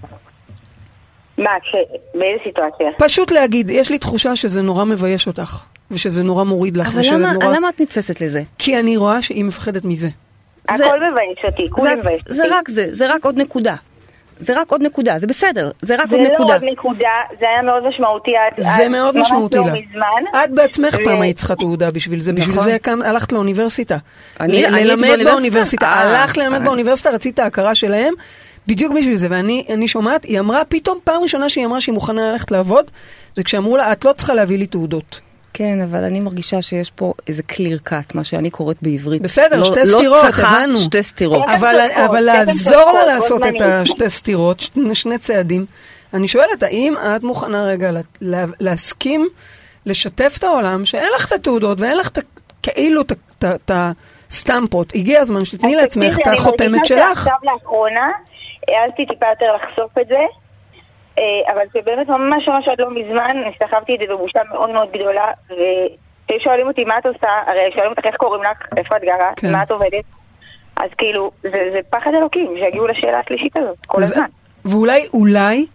[1.38, 1.76] מה, כש...
[2.14, 2.88] באיזה סיטואציה?
[2.98, 7.12] פשוט להגיד, יש לי תחושה שזה נורא מבייש אותך, ושזה נורא מוריד לך, אבל ושזה
[7.12, 7.56] למה, נורא...
[7.56, 8.44] למה את נתפסת לזה?
[8.58, 10.10] כי אני רואה שהיא מפחדת מזה.
[10.76, 12.34] זה- הכל מבייש אותי, כולי זה, מבייש אותי.
[12.34, 13.76] זה רק זה, זה רק עוד נקודה.
[14.40, 16.54] זה רק עוד נקודה, זה בסדר, זה רק זה עוד לא נקודה.
[16.54, 17.10] עוד נקודה,
[17.40, 19.74] זה היה מאוד משמעותי עד זה עד מאוד משמעותי לא לה.
[19.74, 20.40] מזמן.
[20.44, 22.66] את בעצמך ו- פעם היית צריכה תעודה בשביל זה, בשביל נכון.
[22.66, 23.98] זה קם- הלכת לאוניברסיטה.
[24.40, 25.86] אני- ל- אני הייתי ללמד באוניברסיטה.
[25.86, 26.66] אה, הלכת ללמד אה.
[26.66, 28.14] באוניברסיטה, רצית הכרה שלהם,
[28.68, 29.28] בדיוק בשביל זה.
[29.32, 32.86] ואני אני שומעת, היא אמרה, פתאום פעם ראשונה שהיא אמרה שהיא מוכנה ללכת לעבוד,
[33.36, 35.20] זה כשאמרו לה, את לא צריכה להביא לי תעודות.
[35.58, 39.22] כן, אבל אני מרגישה שיש פה איזה clear cut, מה שאני קוראת בעברית.
[39.22, 40.78] בסדר, לא- שתי לא סתירות, הבנו.
[40.78, 41.46] שתי סתירות.
[41.58, 43.62] אבל, אבל לעזור לה לעשות את.
[43.62, 45.66] השתי סתירות, שני, שני צעדים,
[46.14, 49.28] אני שואלת, האם את מוכנה רגע לה, לה, להסכים
[49.86, 52.20] לשתף את העולם שאין לך את התעודות ואין לך את,
[52.64, 53.02] כאילו
[53.40, 57.18] את הסטמפות, הגיע הזמן שתתני לעצמך את אני החותמת מרגישה שלך.
[57.24, 58.10] שעכשיו לאחרונה
[58.68, 60.20] העזתי טיפה יותר לחשוף את זה,
[61.18, 65.26] אה, אבל שבאמת ממש ממש עד לא מזמן סחבתי את זה בבושה מאוד מאוד גדולה,
[66.32, 69.52] ושואלים אותי מה את עושה, הרי שואלים אותך איך קוראים לך, איפה את גרה, כן.
[69.52, 70.04] מה את עובדת,
[70.78, 74.26] אז כאילו, זה, זה פחד אלוקים שיגיעו לשאלה השלישית הזאת כל וזה- הזמן.
[74.66, 75.66] ואולי, אולי,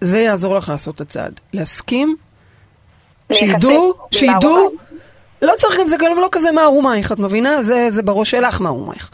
[0.00, 1.40] זה יעזור לך לעשות את הצעד.
[1.52, 2.16] להסכים,
[3.32, 4.70] שידעו, שידעו.
[5.42, 7.62] לא צריך גם זה גם לא כזה מערומייך, את מבינה?
[7.62, 9.10] זה, זה בראש שלך מערומייך.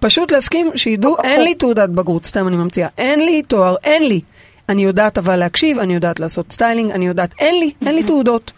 [0.00, 4.20] פשוט להסכים, שידעו, אין לי תעודת בגרות, סתם אני ממציאה, אין לי תואר, אין לי.
[4.68, 8.52] אני יודעת אבל להקשיב, אני יודעת לעשות סטיילינג, אני יודעת, אין לי, אין לי תעודות.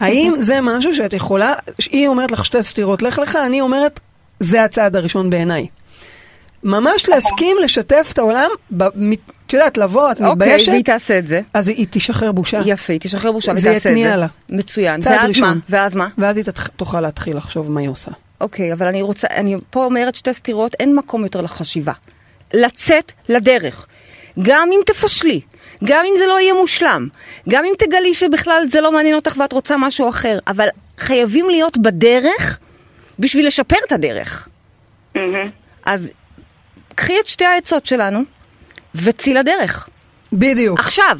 [0.00, 1.54] האם זה משהו שאת יכולה,
[1.90, 4.00] היא אומרת לך שתי סתירות, לך לך, אני אומרת,
[4.40, 5.66] זה הצעד הראשון בעיניי.
[6.62, 8.50] ממש להסכים לשתף את העולם,
[9.46, 11.40] את יודעת, לבוא, את אוקיי, מתביישת, והיא תעשה את זה.
[11.54, 12.60] אז היא תשחרר בושה.
[12.64, 14.16] יפה, היא תשחרר בושה זה ותעשה את יתניע זה.
[14.16, 14.26] לה.
[14.48, 15.00] מצוין.
[15.00, 15.28] צעד?
[15.28, 15.60] ראשון.
[15.68, 16.08] ואז מה?
[16.18, 16.44] ואז היא
[16.76, 18.10] תוכל להתחיל לחשוב מה היא עושה.
[18.40, 21.92] אוקיי, אבל אני רוצה, אני פה אומרת שתי סתירות, אין מקום יותר לחשיבה.
[22.54, 23.86] לצאת לדרך.
[24.42, 25.40] גם אם תפשלי,
[25.84, 27.08] גם אם זה לא יהיה מושלם,
[27.48, 30.68] גם אם תגלי שבכלל זה לא מעניין אותך ואת רוצה משהו אחר, אבל
[30.98, 32.58] חייבים להיות בדרך
[33.18, 34.48] בשביל לשפר את הדרך.
[35.14, 35.50] מהמם.
[35.84, 36.12] אז
[36.94, 38.20] קחי את שתי העצות שלנו
[38.94, 39.88] וצאי לדרך.
[40.32, 40.80] בדיוק.
[40.80, 41.18] עכשיו,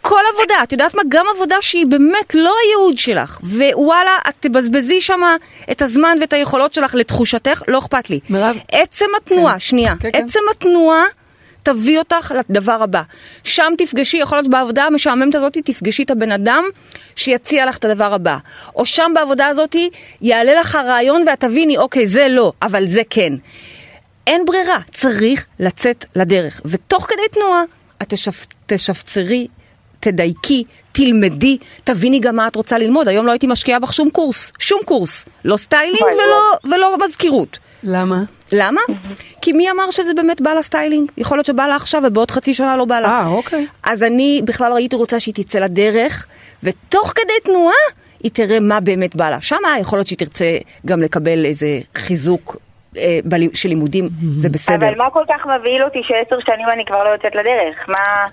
[0.00, 1.02] כל עבודה, את יודעת מה?
[1.08, 5.20] גם עבודה שהיא באמת לא הייעוד שלך, ווואלה, את תבזבזי שם
[5.70, 8.20] את הזמן ואת היכולות שלך לתחושתך, לא אכפת לי.
[8.30, 8.56] מירב?
[8.72, 9.60] עצם התנועה, כן.
[9.60, 10.24] שנייה, כן, כן.
[10.24, 11.04] עצם התנועה
[11.66, 13.02] תביא אותך לדבר הבא.
[13.44, 16.64] שם תפגשי, יכול להיות בעבודה המשעממת הזאת, תפגשי את הבן אדם
[17.16, 18.38] שיציע לך את הדבר הבא.
[18.76, 19.76] או שם בעבודה הזאת
[20.20, 23.32] יעלה לך הרעיון ואת תביני, אוקיי, זה לא, אבל זה כן.
[24.26, 26.60] אין ברירה, צריך לצאת לדרך.
[26.64, 27.62] ותוך כדי תנועה,
[28.02, 28.46] את תשפ...
[28.66, 29.46] תשפצרי,
[30.00, 33.08] תדייקי, תלמדי, תביני גם מה את רוצה ללמוד.
[33.08, 35.24] היום לא הייתי משקיעה בך שום קורס, שום קורס.
[35.44, 37.58] לא סטיילינג ולא, ולא מזכירות.
[37.82, 38.22] למה?
[38.52, 38.80] למה?
[39.42, 41.10] כי מי אמר שזה באמת בא לה סטיילינג?
[41.16, 43.08] יכול להיות שבא לה עכשיו ובעוד חצי שנה לא בא לה.
[43.08, 43.66] אה, אוקיי.
[43.82, 46.26] אז אני בכלל הייתי רוצה שהיא תצא לדרך,
[46.62, 47.74] ותוך כדי תנועה
[48.22, 49.40] היא תראה מה באמת בא לה.
[49.40, 50.56] שמה יכול להיות שהיא תרצה
[50.86, 51.66] גם לקבל איזה
[51.96, 52.56] חיזוק
[52.96, 53.18] אה,
[53.54, 54.88] של לימודים, זה בסדר.
[54.88, 57.88] אבל מה כל כך מבהיל אותי שעשר שנים אני כבר לא יוצאת לדרך?
[57.88, 58.26] מה...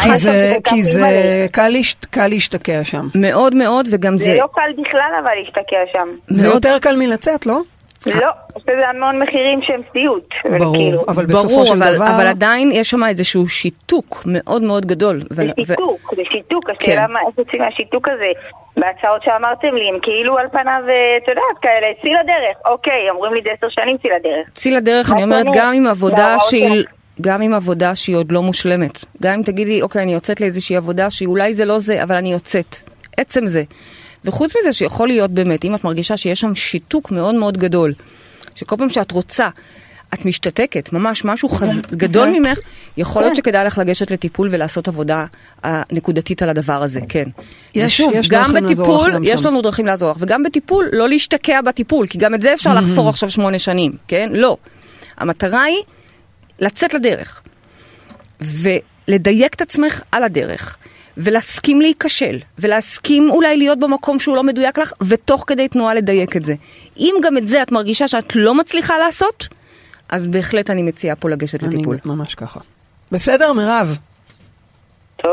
[0.00, 1.46] כי זה, כי זה?
[1.52, 3.08] קל, להש, קל להשתקע שם.
[3.14, 4.36] מאוד מאוד, וגם זה זה...
[4.40, 6.08] לא קל בכלל אבל להשתקע שם.
[6.30, 7.60] זה מאוד- יותר קל מלצאת, לא?
[8.06, 10.28] לא, יש לזה המון מחירים שהם סיוט.
[10.50, 12.06] אבל ברור, כאילו, אבל בסופו ברור, של אבל, דבר...
[12.16, 15.22] אבל עדיין יש שם איזשהו שיתוק מאוד מאוד גדול.
[15.30, 17.12] זה ו- שיתוק, זה שיתוק, השאלה כן.
[17.12, 18.30] מה איך יוצאים מהשיתוק הזה.
[18.76, 22.56] בהצעות שאמרתם לי, הם כאילו על פניו, אה, את יודעת, כאלה, צאי לדרך.
[22.66, 24.48] אוקיי, אומרים לי זה עשר שנים צאי לדרך.
[24.54, 25.46] צאי לדרך, מה אני אומרת?
[25.54, 26.84] גם עם עבודה שהיא...
[27.20, 29.04] גם עם עבודה שהיא עוד לא מושלמת.
[29.22, 32.76] גם אם תגידי, אוקיי, אני יוצאת לאיזושהי עבודה שאולי זה לא זה, אבל אני יוצאת.
[33.16, 33.62] עצם זה.
[34.24, 37.92] וחוץ מזה שיכול להיות באמת, אם את מרגישה שיש שם שיתוק מאוד מאוד גדול,
[38.54, 39.48] שכל פעם שאת רוצה,
[40.14, 41.80] את משתתקת, ממש משהו חז...
[41.92, 42.58] גדול ממך,
[42.96, 45.26] יכול להיות שכדאי לך לגשת לטיפול ולעשות עבודה
[45.64, 47.28] אה, נקודתית על הדבר הזה, כן.
[47.74, 49.44] יש- ושוב, יש גם בטיפול, יש.
[49.44, 53.08] לנו דרכים לעזור לך, וגם בטיפול, לא להשתקע בטיפול, כי גם את זה אפשר לחפור
[53.08, 54.30] עכשיו שמונה שנים, כן?
[54.32, 54.56] לא.
[55.18, 55.78] המטרה היא
[56.60, 57.40] לצאת לדרך,
[58.40, 60.76] ולדייק את עצמך על הדרך,
[61.16, 66.44] ולהסכים להיכשל, ולהסכים אולי להיות במקום שהוא לא מדויק לך, ותוך כדי תנועה לדייק את
[66.44, 66.54] זה.
[66.96, 69.48] אם גם את זה את מרגישה שאת לא מצליחה לעשות,
[70.08, 71.98] אז בהחלט אני מציעה פה לגשת אני לטיפול.
[72.04, 72.60] ממש ככה.
[73.12, 73.98] בסדר, מירב.
[75.22, 75.32] טוב,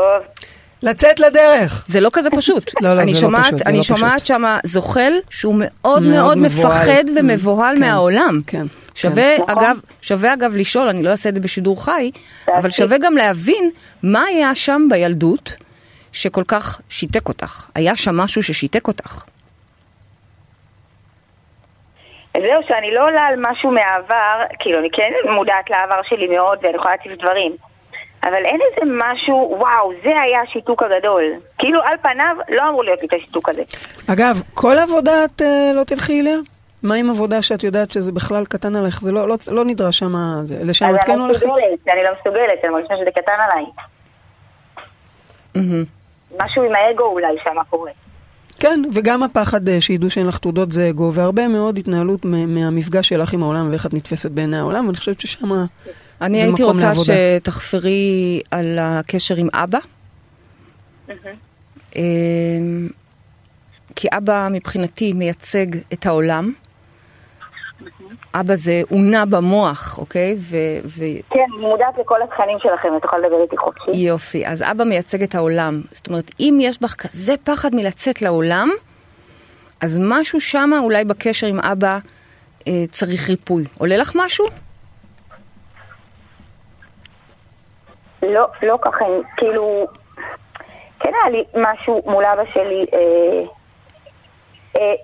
[0.82, 1.84] לצאת לדרך.
[1.88, 2.72] זה לא כזה פשוט.
[2.82, 4.26] לא, לא, אני זה לא שומעת, פשוט, זה אני לא שומעת פשוט.
[4.26, 6.66] שם זוחל שהוא מאוד מאוד מאוד מבוהל.
[6.82, 8.40] מפחד Mm, ומבוהל כן, מהעולם.
[8.46, 9.42] כן, שווה, כן.
[9.52, 12.10] אגב, שווה אגב לשאול, אני לא אעשה את זה בשידור חי,
[12.58, 12.70] אבל.
[12.70, 13.70] שווה גם להבין
[14.02, 15.52] מה היה שם בילדות
[16.12, 17.66] שכל כך שיתק אותך.
[17.74, 19.24] היה שם משהו ששיתק אותך.
[22.34, 26.76] זהו, שאני לא עולה על משהו מהעבר, כאילו, אני כן מודעת לעבר שלי מאוד, ואני
[26.76, 27.52] יכולה להציף דברים.
[28.22, 31.24] אבל אין איזה משהו, וואו, זה היה השיתוק הגדול.
[31.58, 33.62] כאילו, על פניו, לא אמור להיות לי את השיתוק הזה.
[34.06, 36.36] אגב, כל עבודה את אה, לא תלכי אליה?
[36.82, 39.00] מה עם עבודה שאת יודעת שזה בכלל קטן עליך?
[39.00, 40.14] זה לא, לא, לא נדרש שם...
[40.44, 41.36] זה, לשם את אני כן לא הולכת?
[41.36, 43.64] מסוגלת, אני לא מסוגלת, אני מרגישה שזה קטן עליי.
[45.54, 45.99] מהמם.
[46.42, 47.90] משהו עם האגו אולי שם קורה.
[48.58, 53.32] כן, וגם הפחד אה, שידעו שאין לך תעודות זה אגו, והרבה מאוד התנהלות מהמפגש שלך
[53.32, 55.52] עם העולם ואיך את נתפסת בעיני העולם, ואני חושבת ששם
[56.20, 57.12] אני זה הייתי מקום רוצה לעבודה.
[57.40, 59.78] שתחפרי על הקשר עם אבא.
[61.96, 62.88] אמ,
[63.96, 66.52] כי אבא מבחינתי מייצג את העולם.
[68.34, 70.36] אבא זה אונה במוח, אוקיי?
[70.38, 73.90] ו- ו- כן, אני מודעת לכל התכנים שלכם, את יכולה לדבר איתי חופשי.
[73.90, 75.80] יופי, אז אבא מייצג את העולם.
[75.90, 78.68] זאת אומרת, אם יש בך כזה פחד מלצאת לעולם,
[79.82, 81.98] אז משהו שמה, אולי בקשר עם אבא,
[82.68, 83.64] אה, צריך ריפוי.
[83.78, 84.44] עולה לך משהו?
[88.22, 89.04] לא, לא ככה,
[89.36, 89.86] כאילו,
[91.00, 93.46] כן היה לי משהו מול אבא שלי, אה,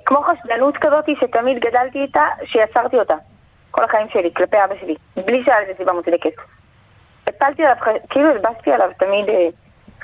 [0.06, 3.14] כמו חשדנות כזאת שתמיד גדלתי איתה, שיצרתי אותה.
[3.70, 4.94] כל החיים שלי, כלפי אבא שלי,
[5.26, 6.30] בלי שהיה לזה סיבה מוצדקת.
[7.26, 7.76] הפלתי עליו,
[8.10, 9.48] כאילו הלבשתי עליו תמיד אה,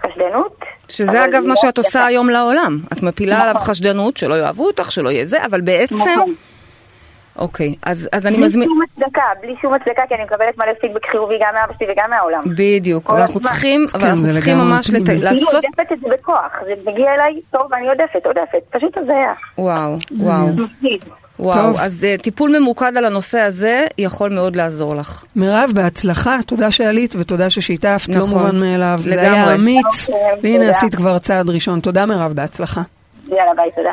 [0.06, 0.64] חשדנות.
[0.88, 1.78] שזה אגב לא מה שאת.
[1.78, 2.78] עושה היום לעולם.
[2.92, 3.48] את מפילה נכון.
[3.48, 5.94] עליו חשדנות, שלא יאהבו אותך, שלא יהיה זה, אבל בעצם...
[7.38, 8.68] אוקיי, אז, אז אני בלי מזמין...
[8.68, 12.10] שום הצדקה, בלי שום הצדקה, כי אני מקבלת מלא פידבק חיובי גם מאבא שלי וגם
[12.10, 12.42] מהעולם.
[12.56, 13.40] בדיוק, אבל אנחנו.
[13.40, 15.06] צריכים, אבל כן, אנחנו זה צריכים ממש לת...
[15.06, 15.54] כאילו לעשות...
[15.54, 19.32] עודפת את זה בכוח, זה מגיע אליי, טוב, ואני עודפת, עודפת, פשוט הזיה.
[19.58, 20.46] וואו, וואו.
[21.38, 21.54] וואו.
[21.54, 21.76] טוב.
[21.80, 25.24] אז uh, טיפול ממוקד על הנושא הזה יכול מאוד לעזור לך.
[25.36, 28.28] מירב, בהצלחה, תודה שעלית ותודה ששיתפת, לא נכון.
[28.28, 28.98] מובן מאליו.
[28.98, 29.28] זה לגמרי.
[29.28, 30.70] היה אמיץ, אוקיי, והנה.
[30.70, 31.80] עשית כבר צעד ראשון.
[31.80, 32.82] תודה מירב, בהצלחה.
[33.28, 33.92] יאללה, ביי, תודה.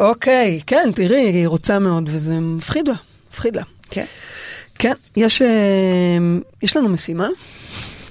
[0.00, 2.94] אוקיי, כן, תראי, היא רוצה מאוד, וזה מפחיד לה,
[3.30, 3.62] מפחיד לה.
[3.90, 4.04] כן.
[4.78, 5.48] כן, יש, אה,
[6.62, 7.28] יש לנו משימה.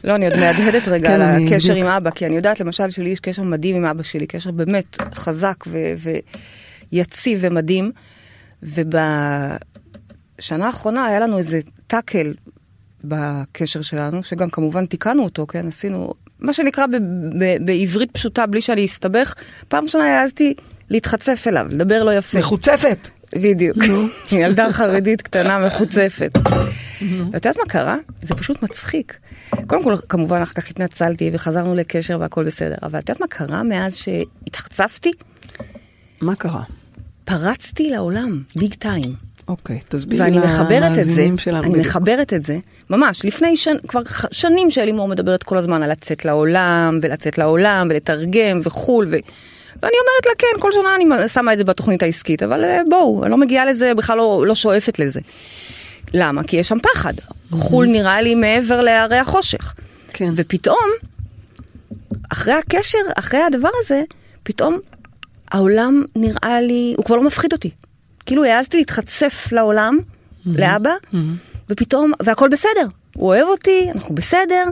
[0.03, 1.73] לא, אני עוד מהדהדת רגע כן, על הקשר.
[1.73, 4.97] עם אבא, כי אני יודעת למשל שלי יש קשר מדהים עם אבא שלי, קשר באמת
[5.15, 5.63] חזק
[6.91, 7.91] ויציב ומדהים,
[8.63, 9.05] ובשנה
[10.65, 12.33] האחרונה היה לנו איזה טאקל
[13.03, 16.95] בקשר שלנו, שגם כמובן תיקנו אותו, כן, עשינו, מה שנקרא ב-
[17.43, 19.33] ב- בעברית פשוטה, בלי שאני אסתבך,
[19.67, 20.53] פעם ראשונה העזתי
[20.93, 22.39] להתחצף אליו, לדבר לא יפה.
[22.39, 23.09] מחוצפת.
[23.35, 23.77] בדיוק.
[24.31, 26.37] ילדה חרדית קטנה מחוצפת.
[27.31, 27.97] ואת יודעת מה קרה?
[28.21, 29.17] זה פשוט מצחיק.
[29.67, 33.63] קודם כל, כמובן, אחר כך התנצלתי וחזרנו לקשר והכל בסדר, אבל את יודעת מה קרה
[33.63, 35.11] מאז שהתחצפתי?
[36.21, 36.63] מה קרה?
[37.25, 39.13] פרצתי לעולם, ביג טיים.
[39.47, 41.63] אוקיי, תסבירי ואני מחברת את זה, למאזינים שלנו.
[41.63, 41.85] אני בדיוק.
[41.85, 42.57] מחברת את זה,
[42.89, 48.59] ממש, לפני שן, כבר שנים שאלימור מדברת כל הזמן על לצאת לעולם, ולצאת לעולם, ולתרגם,
[48.63, 49.15] וחו"ל, ו...
[49.81, 53.23] ואני אומרת לה, כן, כל שנה אני שמה את זה בתוכנית העסקית, אבל אה, בואו,
[53.23, 55.19] אני לא מגיעה לזה, בכלל לא, לא שואפת לזה.
[56.13, 56.43] למה?
[56.43, 57.13] כי יש שם פחד.
[57.51, 59.73] חו"ל נראה לי מעבר להרי החושך.
[60.13, 60.33] כן.
[60.35, 60.89] ופתאום,
[62.29, 64.01] אחרי הקשר, אחרי הדבר הזה,
[64.43, 64.79] פתאום
[65.51, 67.69] העולם נראה לי, הוא כבר לא מפחיד אותי.
[68.25, 69.97] כאילו העזתי להתחצף לעולם,
[70.45, 70.93] לאבא,
[71.69, 72.87] ופתאום, והכל בסדר.
[73.15, 74.63] הוא אוהב אותי, אנחנו בסדר.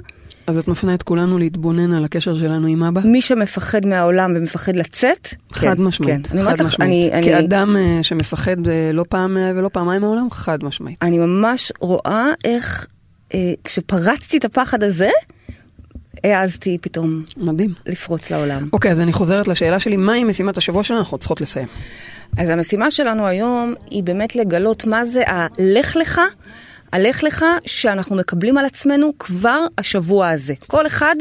[0.52, 3.02] אז את מפנה את כולנו להתבונן על הקשר שלנו עם אבא?
[3.04, 6.44] מי שמפחד מהעולם ומפחד לצאת, חד כן, משמעית, כן.
[6.44, 6.82] חד משמעית.
[6.82, 10.98] אני, אני, כאדם אה, שמפחד אה, לא פעם אה, ולא פעמיים מהעולם, חד משמעית.
[11.02, 12.88] אני ממש רואה איך
[13.34, 15.10] אה, כשפרצתי את הפחד הזה,
[16.24, 17.74] העזתי פתאום מדהים.
[17.86, 18.70] לפרוץ לעולם.
[18.74, 21.00] אוקיי, אז אני חוזרת לשאלה שלי, מהי משימת השבוע שלנו?
[21.00, 21.68] אנחנו צריכות לסיים.
[22.38, 26.22] אז המשימה שלנו היום היא באמת לגלות מה זה הלך לך,
[26.94, 30.54] הלך לך שאנחנו מקבלים על עצמנו כבר השבוע הזה.
[30.68, 31.16] כל אחד,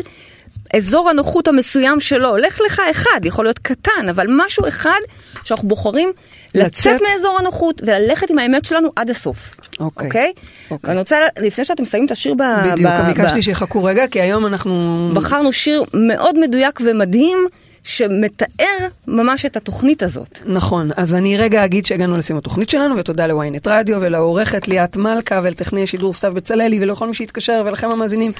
[0.76, 5.00] אזור הנוחות המסוים שלו, לך לך אחד, יכול להיות קטן, אבל משהו אחד
[5.44, 6.12] שאנחנו בוחרים
[6.54, 7.00] לצאת, לצאת.
[7.02, 9.56] מאזור הנוחות וללכת עם האמת שלנו עד הסוף.
[9.80, 10.06] אוקיי.
[10.06, 10.32] אוקיי?
[10.70, 10.88] אוקיי.
[10.88, 12.42] ואני רוצה, לפני שאתם מסיימים את השיר ב...
[12.72, 15.10] בדיוק, ב- ביקשתי ב- שיחכו רגע, כי היום אנחנו...
[15.14, 17.46] בחרנו שיר מאוד מדויק ומדהים,
[17.85, 20.39] שמתאר ממש את התוכנית הזאת.
[20.45, 25.41] נכון, אז אני רגע אגיד שהגענו לסיום התוכנית שלנו, ותודה לוויינט רדיו ולעורכת ליאת מלכה
[25.43, 28.33] ולטכנאי השידור סתיו בצללי ולכל מי שהתקשר ולכם המאזינים.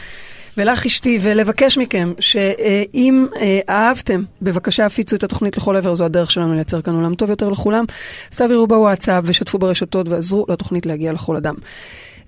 [0.57, 6.31] ולך אשתי, ולבקש מכם שאם אה, אהבתם, בבקשה הפיצו את התוכנית לכל עבר, זו הדרך
[6.31, 7.85] שלנו לייצר כאן עולם טוב יותר לכולם.
[8.33, 11.55] אז תעבירו בוואטסאפ ושתפו ברשתות ועזרו לתוכנית להגיע לכל אדם.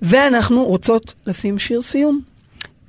[0.03, 2.21] ואנחנו רוצות לשים שיר סיום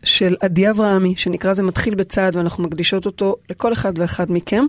[0.03, 4.65] של עדי אברהמי, שנקרא זה מתחיל בצעד, ואנחנו מקדישות אותו לכל אחד ואחד מכם.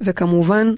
[0.00, 0.74] וכמובן,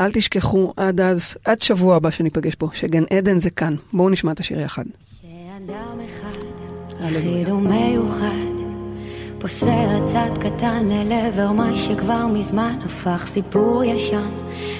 [0.00, 3.74] אל תשכחו עד אז, עד שבוע הבא שניפגש פה, שגן עדן זה כאן.
[3.92, 4.84] בואו נשמע את השיר יחד.
[5.22, 6.38] שאדם אחד,
[7.00, 8.56] יחיד ומיוחד,
[9.38, 14.30] פוסע צעד קטן אל עבר מה שכבר מזמן הפך סיפור ישן,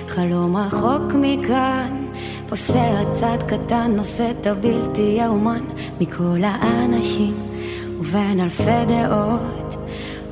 [0.09, 2.07] חלום רחוק מכאן,
[2.49, 5.65] פוסע צעד קטן, נושא את הבלתי יאומן
[6.01, 7.56] מכל האנשים
[8.01, 9.77] ובין אלפי דעות.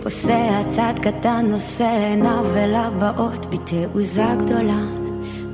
[0.03, 4.85] פוסע צעד קטן, נושא עיניו אל הבאות בתעוזה גדולה,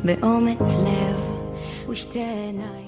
[0.04, 1.20] באומץ לב
[1.88, 2.79] ושתי עיניים.